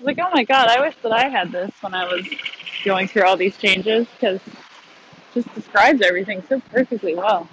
like, 0.00 0.18
oh 0.18 0.30
my 0.32 0.44
god, 0.44 0.68
I 0.68 0.80
wish 0.80 0.94
that 1.02 1.12
I 1.12 1.28
had 1.28 1.50
this 1.50 1.70
when 1.80 1.94
I 1.94 2.04
was 2.04 2.26
going 2.84 3.08
through 3.08 3.24
all 3.24 3.36
these 3.36 3.56
changes 3.56 4.06
because 4.14 4.36
it 4.46 4.52
just 5.34 5.54
describes 5.54 6.00
everything 6.02 6.42
so 6.48 6.60
perfectly 6.72 7.14
well. 7.14 7.48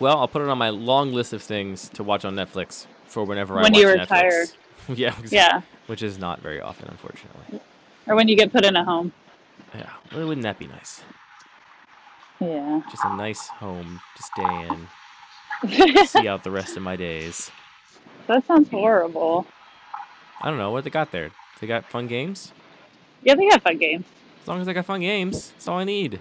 Well, 0.00 0.18
I'll 0.18 0.28
put 0.28 0.42
it 0.42 0.48
on 0.48 0.58
my 0.58 0.70
long 0.70 1.12
list 1.12 1.32
of 1.32 1.42
things 1.42 1.88
to 1.90 2.02
watch 2.02 2.24
on 2.24 2.34
Netflix 2.34 2.86
for 3.06 3.24
whenever 3.24 3.58
I 3.58 3.62
When 3.62 3.74
you 3.74 3.88
retire. 3.88 4.46
yeah, 4.88 5.08
exactly. 5.10 5.36
Yeah, 5.36 5.60
Which 5.86 6.02
is 6.02 6.18
not 6.18 6.40
very 6.40 6.60
often, 6.60 6.88
unfortunately. 6.88 7.60
or 8.06 8.16
when 8.16 8.26
you 8.28 8.36
get 8.36 8.52
put 8.52 8.64
in 8.64 8.74
a 8.74 8.84
home. 8.84 9.12
Yeah. 9.74 9.90
Well, 10.12 10.26
wouldn't 10.26 10.42
that 10.42 10.58
be 10.58 10.66
nice? 10.66 11.02
Yeah. 12.40 12.82
Just 12.90 13.04
a 13.04 13.16
nice 13.16 13.46
home 13.46 14.00
to 14.16 14.22
stay 14.22 14.68
in, 15.70 16.06
see 16.06 16.26
out 16.26 16.42
the 16.42 16.50
rest 16.50 16.76
of 16.76 16.82
my 16.82 16.96
days. 16.96 17.52
that 18.26 18.44
sounds 18.46 18.68
horrible. 18.68 19.46
I 20.40 20.48
don't 20.48 20.58
know 20.58 20.72
what 20.72 20.82
they 20.82 20.90
got 20.90 21.12
there. 21.12 21.30
They 21.60 21.68
got 21.68 21.88
fun 21.88 22.08
games. 22.08 22.52
Yeah, 23.22 23.34
they 23.34 23.46
have 23.50 23.62
fun 23.62 23.78
games. 23.78 24.04
As 24.42 24.48
long 24.48 24.60
as 24.60 24.68
I 24.68 24.72
got 24.72 24.84
fun 24.86 25.00
games, 25.00 25.50
that's 25.52 25.68
all 25.68 25.78
I 25.78 25.84
need. 25.84 26.20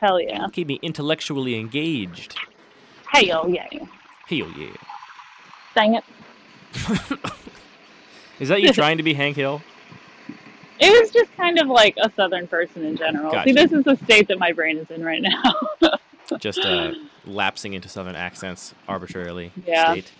Hell 0.00 0.20
yeah. 0.20 0.46
Keep 0.52 0.68
me 0.68 0.78
intellectually 0.82 1.58
engaged. 1.58 2.36
Hell 3.06 3.48
yeah. 3.48 3.66
Hell 3.70 4.50
yeah. 4.56 4.76
Dang 5.74 5.94
it. 5.94 6.04
Is 8.40 8.48
that 8.48 8.62
you 8.62 8.72
trying 8.72 8.96
to 8.98 9.02
be 9.02 9.14
Hank 9.14 9.36
Hill? 9.36 9.62
It 10.80 10.90
was 11.02 11.10
just 11.10 11.34
kind 11.36 11.58
of 11.58 11.66
like 11.66 11.96
a 12.00 12.10
southern 12.14 12.46
person 12.46 12.84
in 12.84 12.96
general. 12.96 13.32
Gotcha. 13.32 13.48
See, 13.48 13.52
this 13.54 13.72
is 13.72 13.82
the 13.84 13.96
state 13.96 14.28
that 14.28 14.38
my 14.38 14.52
brain 14.52 14.78
is 14.78 14.88
in 14.90 15.02
right 15.04 15.20
now. 15.20 15.98
Just 16.38 16.60
uh, 16.60 16.92
lapsing 17.24 17.72
into 17.72 17.88
southern 17.88 18.14
accents 18.14 18.74
arbitrarily. 18.86 19.50
Yeah. 19.66 19.92
State. 19.92 20.12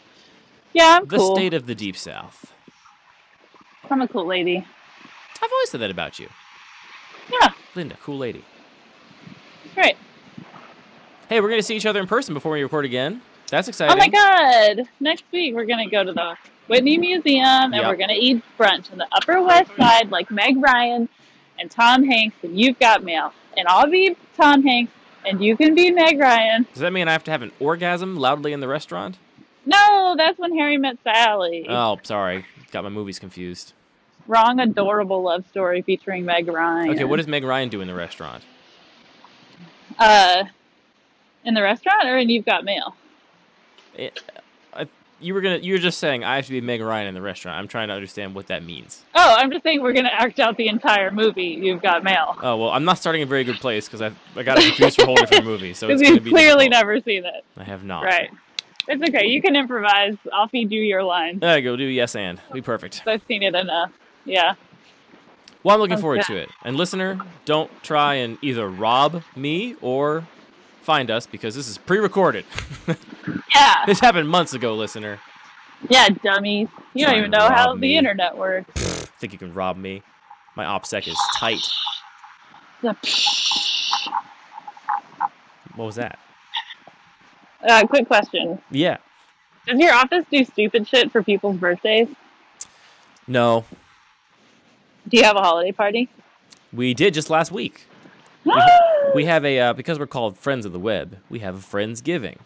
yeah, 0.73 0.99
I'm 1.01 1.07
The 1.07 1.19
cool. 1.19 1.37
state 1.37 1.55
of 1.55 1.67
the 1.67 1.75
deep 1.77 1.97
south. 1.97 2.53
I'm 3.91 4.01
a 4.01 4.09
cool 4.09 4.27
lady. 4.27 4.67
I've 5.43 5.51
always 5.53 5.71
said 5.71 5.81
that 5.81 5.91
about 5.91 6.19
you. 6.19 6.29
Yeah, 7.31 7.51
Linda, 7.75 7.97
cool 8.03 8.19
lady. 8.19 8.45
great. 9.75 9.97
Hey, 11.29 11.41
we're 11.41 11.49
going 11.49 11.61
to 11.61 11.67
see 11.67 11.77
each 11.77 11.85
other 11.87 12.01
in 12.01 12.07
person 12.07 12.33
before 12.35 12.53
we 12.53 12.63
record 12.63 12.85
again. 12.87 13.21
That's 13.51 13.69
exciting. 13.69 13.95
Oh 13.95 13.99
my 13.99 14.09
god! 14.09 14.89
Next 15.01 15.25
week 15.33 15.55
we're 15.55 15.65
gonna 15.65 15.89
go 15.89 16.05
to 16.05 16.13
the 16.13 16.37
Whitney 16.67 16.99
Museum 16.99 17.47
and 17.47 17.75
Yep. 17.77 17.87
we're 17.87 17.97
gonna 17.97 18.13
eat 18.13 18.43
brunch 18.59 18.93
on 18.93 18.99
the 18.99 19.07
Upper 19.13 19.43
West 19.43 19.71
Side 19.79 20.11
like 20.11 20.31
Meg 20.31 20.59
Ryan 20.63 21.09
and 21.59 21.71
Tom 21.71 22.05
Hanks 22.05 22.37
and 22.43 22.61
You've 22.61 22.79
Got 22.79 23.05
Mail. 23.05 23.33
And 23.57 23.67
I'll 23.67 23.91
be 23.91 24.15
Tom 24.37 24.63
Hanks 24.63 24.93
and 25.25 25.43
you 25.43 25.57
can 25.57 25.75
be 25.75 25.91
Meg 25.91 26.19
Ryan. 26.21 26.67
Does 26.75 26.81
that 26.83 26.93
mean 26.93 27.09
I 27.09 27.13
have 27.13 27.25
to 27.25 27.31
have 27.31 27.41
an 27.41 27.53
orgasm 27.59 28.17
loudly 28.17 28.53
in 28.53 28.61
the 28.61 28.69
restaurant? 28.69 29.17
No, 29.65 30.15
that's 30.15 30.39
when 30.39 30.55
Harry 30.59 30.77
met 30.77 30.99
Sally. 31.03 31.65
Oh, 31.71 31.99
sorry. 32.03 32.45
Got 32.71 32.85
my 32.85 32.91
movies 32.91 33.19
confused. 33.19 33.73
Wrong 34.29 34.61
adorable 34.61 35.23
love 35.23 35.45
story 35.49 35.83
featuring 35.83 36.25
Meg 36.25 36.47
Ryan. 36.49 36.91
Okay, 36.91 37.05
what 37.05 37.17
does 37.17 37.27
Meg 37.27 37.43
Ryan 37.45 37.69
do 37.71 37.81
in 37.81 37.89
the 37.89 37.95
restaurant? 37.95 38.45
uh 39.99 40.45
in 41.45 41.55
the 41.55 41.63
restaurant 41.63 42.07
or 42.07 42.19
in 42.19 42.29
You've 42.29 42.45
Got 42.45 42.65
Mail? 42.65 42.95
It, 43.95 44.23
I, 44.75 44.87
you 45.19 45.35
were 45.35 45.41
gonna. 45.41 45.57
You 45.57 45.73
were 45.73 45.79
just 45.79 45.99
saying 45.99 46.25
I 46.25 46.37
have 46.37 46.45
to 46.47 46.53
be 46.53 46.61
Meg 46.61 46.81
Ryan 46.81 47.09
in 47.09 47.15
the 47.15 47.23
restaurant. 47.23 47.59
I'm 47.59 47.67
trying 47.69 47.89
to 47.89 47.95
understand 47.95 48.35
what 48.35 48.49
that 48.49 48.63
means. 48.63 49.05
Oh, 49.15 49.35
I'm 49.39 49.51
just 49.51 49.65
saying 49.65 49.83
we're 49.83 49.95
gonna 49.95 50.11
act 50.13 50.39
out 50.39 50.57
the 50.57 50.69
entire 50.69 51.11
movie. 51.11 51.59
You've 51.61 51.83
Got 51.83 52.05
Mail. 52.05 52.37
Oh 52.43 52.57
well, 52.57 52.71
I'm 52.71 52.85
not 52.85 52.99
starting 52.99 53.23
in 53.23 53.29
a 53.29 53.31
very 53.31 53.45
good 53.45 53.57
place 53.57 53.89
because 53.89 54.03
I 54.03 54.13
I 54.37 54.43
got 54.43 54.59
confused 54.59 54.97
for 54.97 55.03
a 55.03 55.07
whole 55.07 55.17
different 55.17 55.45
movie. 55.47 55.75
So 55.75 55.89
it's 55.89 56.03
you've 56.09 56.23
be 56.23 56.31
clearly 56.31 56.69
difficult. 56.69 56.71
never 56.71 57.01
seen 57.01 57.25
it. 57.25 57.45
I 57.57 57.65
have 57.65 57.83
not. 57.83 58.05
Right. 58.05 58.31
It's 58.87 59.03
okay. 59.03 59.27
You 59.27 59.43
can 59.43 59.57
improvise. 59.57 60.17
I'll 60.33 60.49
feed 60.49 60.71
you 60.71 60.81
your 60.81 61.03
lines. 61.03 61.41
There 61.41 61.57
you 61.59 61.65
go. 61.65 61.77
Do 61.77 61.85
yes 61.85 62.15
and 62.15 62.41
be 62.53 62.63
perfect. 62.63 63.03
I've 63.07 63.23
seen 63.27 63.43
it 63.43 63.55
enough. 63.55 63.91
Yeah. 64.29 64.55
Well, 65.65 65.75
I'm 65.75 65.81
looking 65.81 65.95
Okay. 65.95 66.01
forward 66.03 66.23
to 66.23 66.37
it. 66.37 66.49
And 66.65 66.77
listener, 66.77 67.19
don't 67.45 67.71
try 67.83 68.15
and 68.15 68.39
either 68.43 68.69
rob 68.69 69.23
me 69.35 69.75
or 69.81 70.27
find 70.83 71.11
us 71.11 71.27
because 71.27 71.55
this 71.55 71.69
is 71.69 71.79
pre-recorded. 71.79 72.45
Yeah. 73.55 73.85
this 73.87 74.01
happened 74.01 74.29
months 74.29 74.55
ago, 74.55 74.75
listener. 74.75 75.19
Yeah, 75.91 76.09
dummies. 76.09 76.69
You 76.95 77.05
Try 77.05 77.13
don't 77.15 77.19
even 77.21 77.31
know 77.33 77.49
how 77.49 77.71
rob 77.73 77.81
the 77.81 77.97
internet 77.97 78.37
works. 78.37 78.73
Think 79.21 79.33
you 79.33 79.39
can 79.39 79.53
rob 79.53 79.77
me? 79.77 80.03
My 80.57 80.65
OPSEC 80.65 81.09
is 81.09 81.19
tight. 81.37 81.59
What 82.81 82.97
was 85.85 85.97
that? 85.97 86.19
Uh, 87.67 87.87
quick 87.87 88.07
question. 88.07 88.61
Yeah. 88.71 88.99
Does 89.67 89.79
your 89.79 89.93
office 89.93 90.25
do 90.31 90.45
stupid 90.45 90.89
shit 90.89 91.13
for 91.13 91.23
people's 91.23 91.57
birthdays? 91.57 92.09
No, 93.27 93.65
Do 95.09 95.17
you 95.17 95.25
have 95.25 95.37
a 95.37 95.41
holiday 95.41 95.73
party? 95.73 96.09
we 96.73 96.93
did 96.95 97.15
just 97.15 97.31
last 97.31 97.51
week. 97.53 97.87
We 99.15 99.25
have 99.25 99.43
a 99.43 99.59
uh, 99.59 99.73
because 99.73 99.99
we're 99.99 100.07
called 100.07 100.37
Friends 100.37 100.67
of 100.67 100.73
the 100.73 100.79
Web. 100.79 101.17
We 101.31 101.39
have 101.39 101.57
a 101.57 101.59
Friendsgiving 101.77 102.37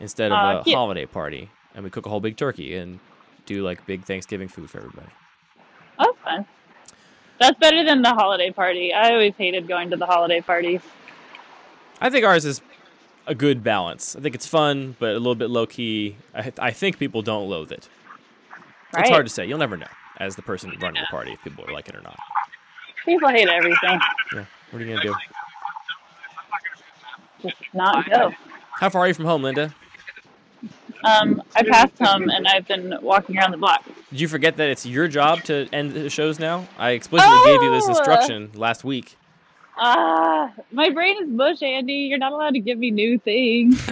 instead 0.00 0.32
of 0.32 0.36
Aw, 0.36 0.60
a 0.60 0.64
cute. 0.64 0.76
holiday 0.76 1.06
party, 1.06 1.48
and 1.74 1.82
we 1.82 1.88
cook 1.88 2.04
a 2.04 2.10
whole 2.10 2.20
big 2.20 2.36
turkey 2.36 2.76
and 2.76 3.00
do 3.46 3.62
like 3.62 3.86
big 3.86 4.04
Thanksgiving 4.04 4.48
food 4.48 4.68
for 4.68 4.78
everybody. 4.78 5.06
Oh, 5.98 6.04
that's 6.04 6.18
fun. 6.22 6.46
That's 7.40 7.58
better 7.58 7.82
than 7.84 8.02
the 8.02 8.10
holiday 8.10 8.50
party. 8.50 8.92
I 8.92 9.12
always 9.12 9.32
hated 9.38 9.66
going 9.66 9.88
to 9.90 9.96
the 9.96 10.04
holiday 10.04 10.42
parties. 10.42 10.82
I 12.02 12.10
think 12.10 12.26
ours 12.26 12.44
is 12.44 12.60
a 13.26 13.34
good 13.34 13.64
balance. 13.64 14.14
I 14.14 14.20
think 14.20 14.34
it's 14.34 14.46
fun, 14.46 14.96
but 14.98 15.12
a 15.12 15.18
little 15.18 15.34
bit 15.34 15.48
low 15.48 15.64
key. 15.66 16.16
I, 16.34 16.52
I 16.58 16.70
think 16.70 16.98
people 16.98 17.22
don't 17.22 17.48
loathe 17.48 17.72
it. 17.72 17.88
Right? 18.92 19.04
It's 19.04 19.10
hard 19.10 19.24
to 19.24 19.32
say. 19.32 19.46
You'll 19.46 19.56
never 19.56 19.78
know 19.78 19.86
as 20.24 20.36
the 20.36 20.42
person 20.42 20.70
running 20.80 21.02
the 21.02 21.06
party 21.10 21.32
if 21.32 21.42
people 21.44 21.64
like 21.72 21.88
it 21.88 21.94
or 21.94 22.00
not. 22.00 22.18
People 23.04 23.28
hate 23.28 23.48
everything. 23.48 24.00
Yeah. 24.34 24.44
What 24.70 24.80
are 24.80 24.84
you 24.84 24.94
gonna 24.96 25.02
do? 25.06 25.14
Just 27.42 27.56
not 27.74 28.08
go. 28.10 28.32
How 28.72 28.88
far 28.88 29.02
are 29.02 29.08
you 29.08 29.14
from 29.14 29.26
home, 29.26 29.42
Linda? 29.42 29.74
Um, 31.04 31.42
I 31.54 31.62
passed 31.62 31.98
home 32.00 32.30
and 32.30 32.46
I've 32.48 32.66
been 32.66 32.94
walking 33.02 33.36
around 33.36 33.50
the 33.50 33.58
block. 33.58 33.84
Did 34.10 34.20
you 34.20 34.28
forget 34.28 34.56
that 34.56 34.70
it's 34.70 34.86
your 34.86 35.06
job 35.06 35.42
to 35.44 35.68
end 35.70 35.92
the 35.92 36.08
shows 36.08 36.38
now? 36.40 36.66
I 36.78 36.92
explicitly 36.92 37.38
gave 37.44 37.62
you 37.62 37.70
this 37.70 37.84
Oh! 37.86 37.90
instruction 37.90 38.50
last 38.54 38.84
week. 38.84 39.16
Ah, 39.76 40.50
my 40.72 40.88
brain 40.88 41.22
is 41.22 41.28
mush, 41.28 41.60
Andy. 41.62 41.92
You're 41.92 42.18
not 42.18 42.32
allowed 42.32 42.54
to 42.54 42.60
give 42.60 42.78
me 42.78 42.90
new 42.90 43.18
things 43.18 43.86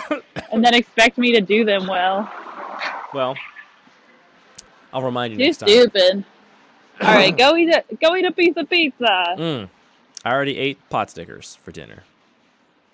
and 0.52 0.62
then 0.62 0.74
expect 0.74 1.16
me 1.16 1.32
to 1.32 1.40
do 1.40 1.64
them 1.64 1.86
well. 1.86 2.30
Well, 3.14 3.34
I'll 4.92 5.02
remind 5.02 5.34
you 5.34 5.44
You're 5.44 5.54
time. 5.54 5.68
stupid. 5.68 6.24
All 7.00 7.14
right, 7.14 7.36
go 7.36 7.56
eat 7.56 7.68
a 7.72 7.84
go 8.00 8.16
eat 8.16 8.24
a 8.24 8.32
piece 8.32 8.56
of 8.56 8.68
pizza. 8.68 9.34
Mm. 9.38 9.68
I 10.24 10.32
already 10.32 10.58
ate 10.58 10.78
pot 10.90 11.10
stickers 11.10 11.56
for 11.62 11.70
dinner. 11.70 12.02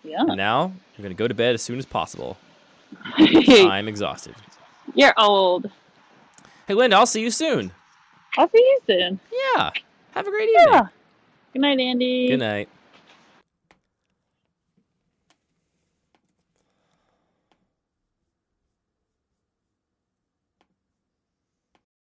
Yeah. 0.03 0.21
And 0.21 0.37
now 0.37 0.73
I'm 0.97 1.03
gonna 1.03 1.15
go 1.15 1.27
to 1.27 1.35
bed 1.35 1.55
as 1.55 1.63
soon 1.63 1.79
as 1.79 1.87
possible. 1.87 2.37
I'm 3.17 3.89
exhausted. 3.89 4.35
You're 4.95 5.15
old. 5.17 5.71
Hey, 6.69 6.75
Linda, 6.75 6.97
I'll 6.97 7.07
see 7.07 7.23
you 7.23 7.31
soon. 7.31 7.73
I'll 8.37 8.51
see 8.51 8.59
you 8.59 8.79
soon. 8.87 9.21
Yeah. 9.57 9.71
Have 10.13 10.27
a 10.27 10.31
great 10.31 10.49
evening. 10.49 10.67
Yeah. 10.71 10.87
Good 11.53 11.63
night, 11.63 11.81
Andy. 11.81 12.29
Good 12.29 12.39
night. 12.41 12.69